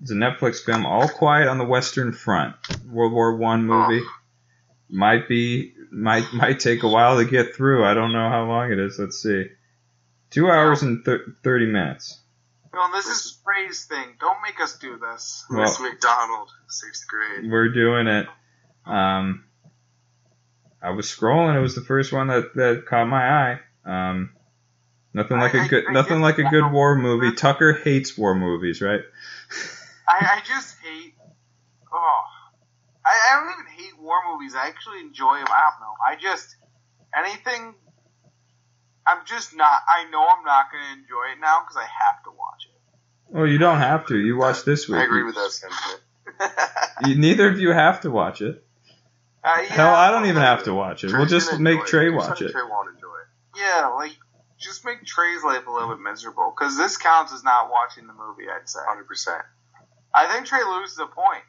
[0.00, 4.02] it's a Netflix film, All Quiet on the Western Front, World War One movie.
[4.88, 7.84] Might be might might take a while to get through.
[7.84, 8.98] I don't know how long it is.
[8.98, 9.46] Let's see.
[10.30, 12.18] Two hours and thir- thirty minutes.
[12.72, 14.14] Well, this is Trey's thing.
[14.20, 15.44] Don't make us do this.
[15.50, 17.50] Well- Miss McDonald, sixth grade.
[17.50, 18.26] We're doing it.
[18.86, 19.44] Um,
[20.82, 21.56] I was scrolling.
[21.56, 23.22] It was the first one that, that caught my
[23.52, 23.60] eye.
[23.84, 24.30] Um,
[25.12, 27.32] nothing like I- a good I- I nothing like a good war movie.
[27.34, 29.00] Tucker hates war movies, right?
[30.08, 31.14] I, I just hate.
[31.92, 32.20] Oh,
[33.04, 34.54] I, I don't even hate war movies.
[34.54, 35.46] I actually enjoy them.
[35.48, 35.94] I don't know.
[36.04, 36.56] I just
[37.16, 37.74] anything.
[39.06, 39.72] I'm just not.
[39.88, 42.80] I know I'm not going to enjoy it now because I have to watch it.
[43.28, 44.18] Well, you don't have to.
[44.18, 44.98] You watch this week.
[44.98, 46.00] I agree with that sentiment.
[47.20, 48.64] Neither of you have to watch it.
[49.42, 51.12] Uh, yeah, Hell, I don't even have to watch it.
[51.12, 52.52] We'll just make Trey You're watch saying it.
[52.52, 53.58] Trey won't enjoy it.
[53.58, 54.12] Yeah, like
[54.58, 58.12] just make Trey's life a little bit miserable because this counts as not watching the
[58.12, 58.44] movie.
[58.50, 58.80] I'd say.
[58.86, 59.42] Hundred percent.
[60.14, 61.42] I think Trey loses a point.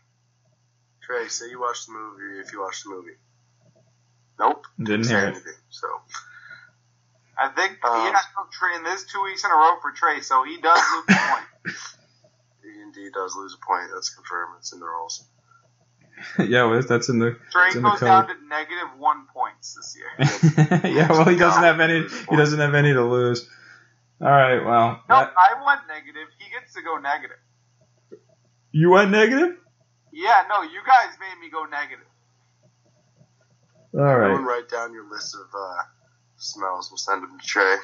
[1.02, 3.18] Trey, say you watched the movie if you watched the movie.
[4.40, 4.66] Nope.
[4.82, 5.32] Didn't say hear it.
[5.36, 5.54] anything.
[5.70, 5.88] So
[7.38, 10.22] I think Um, yeah, no, Trey, and this two weeks in a row for Trey,
[10.22, 11.76] so he does lose a point.
[12.64, 13.90] he indeed does lose a point.
[13.94, 14.54] That's confirmed.
[14.60, 15.26] It's in the rules.
[16.40, 17.38] yeah, well, that's in the.
[17.52, 18.08] Trey It's in the goes code.
[18.08, 20.82] down to negative one points this year.
[20.94, 22.08] yeah, well, he doesn't have any.
[22.30, 23.48] He doesn't have any to lose.
[24.22, 26.28] All right, well, No, that- I went negative.
[26.38, 27.38] He gets to go negative.
[28.72, 29.58] you went negative.
[30.14, 32.06] Yeah, no, you guys made me go negative.
[33.94, 34.26] All right.
[34.26, 34.62] Everyone right.
[34.62, 35.84] write down your list of uh,
[36.38, 36.90] smells.
[36.92, 37.76] We'll send them to Trey.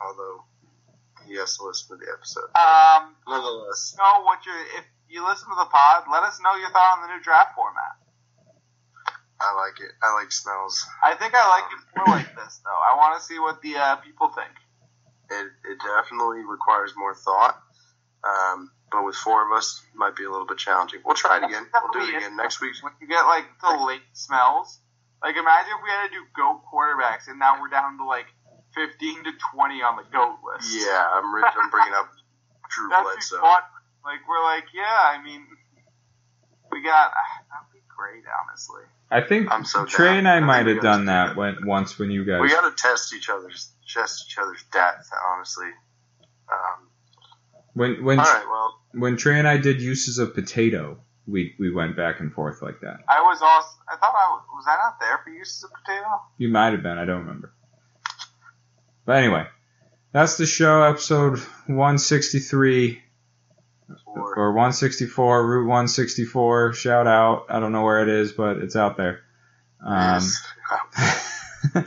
[0.00, 0.44] Although
[1.26, 2.50] he has to listen to the episode.
[2.54, 6.70] Um, Nonetheless, know what you if you listen to the pod, let us know your
[6.74, 7.94] thought on the new draft format.
[9.38, 9.94] I like it.
[10.02, 10.82] I like smells.
[11.02, 12.80] I think I like it more like this though.
[12.82, 14.50] I want to see what the uh, people think.
[15.30, 17.54] It, it definitely requires more thought.
[18.24, 21.00] Um, but with four of us, it might be a little bit challenging.
[21.04, 21.66] We'll try it again.
[21.72, 22.74] We'll do it again next week.
[22.82, 24.78] When you get like the late smells,
[25.22, 28.26] like imagine if we had to do goat quarterbacks and now we're down to like
[28.74, 30.72] fifteen to twenty on the goat list.
[30.72, 32.08] Yeah, I'm, re- I'm bringing up
[32.70, 33.40] Drew Bledsoe.
[33.40, 33.62] fun.
[34.04, 35.46] Like we're like, yeah, I mean,
[36.70, 37.12] we got
[37.50, 38.82] that'd be great, honestly.
[39.10, 40.16] I think I'm so Trey down.
[40.18, 42.40] and I I might have done that when, once when you guys.
[42.40, 45.10] We got to test each other's test each other's depth.
[45.34, 45.70] Honestly.
[46.52, 46.88] Um,
[47.74, 48.44] when when all right.
[48.48, 52.60] Well, when Trey and I did uses of potato, we we went back and forth
[52.62, 53.00] like that.
[53.08, 56.08] I was also, I thought I was, was I not there for uses of potato?
[56.38, 56.98] You might have been.
[56.98, 57.52] I don't remember.
[59.06, 59.46] But anyway,
[60.12, 60.82] that's the show.
[60.82, 63.02] Episode 163
[64.14, 66.72] for or 164, Route 164.
[66.74, 67.46] Shout out.
[67.48, 69.20] I don't know where it is, but it's out there.
[69.84, 70.22] Um,
[71.74, 71.82] all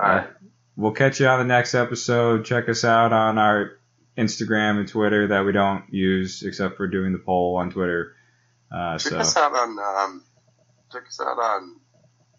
[0.00, 0.28] right.
[0.76, 2.44] we'll catch you on the next episode.
[2.44, 3.78] Check us out on our
[4.16, 8.14] Instagram and Twitter that we don't use except for doing the poll on Twitter.
[8.72, 10.24] Uh, Check so us out on um,
[10.90, 11.76] check us out on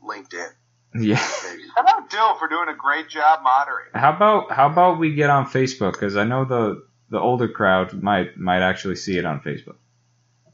[0.03, 0.49] LinkedIn.
[0.95, 1.15] yeah.
[1.15, 3.91] How about out Dill for doing a great job moderating.
[3.93, 7.93] How about how about we get on Facebook because I know the the older crowd
[8.01, 9.76] might might actually see it on Facebook.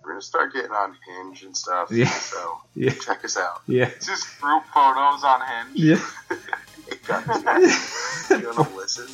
[0.03, 1.91] We're gonna start getting on Hinge and stuff.
[1.91, 2.09] Yeah.
[2.09, 2.91] So Yeah.
[2.93, 3.61] check us out.
[3.67, 3.85] Yeah.
[3.85, 5.75] It's just group photos on Hinge.
[5.75, 5.99] Yeah.
[8.39, 9.07] you wanna listen?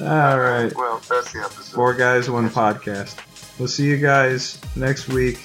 [0.00, 0.72] All right.
[0.76, 1.74] Well, that's the episode.
[1.74, 3.18] Four guys, one podcast.
[3.58, 5.40] We'll see you guys next week.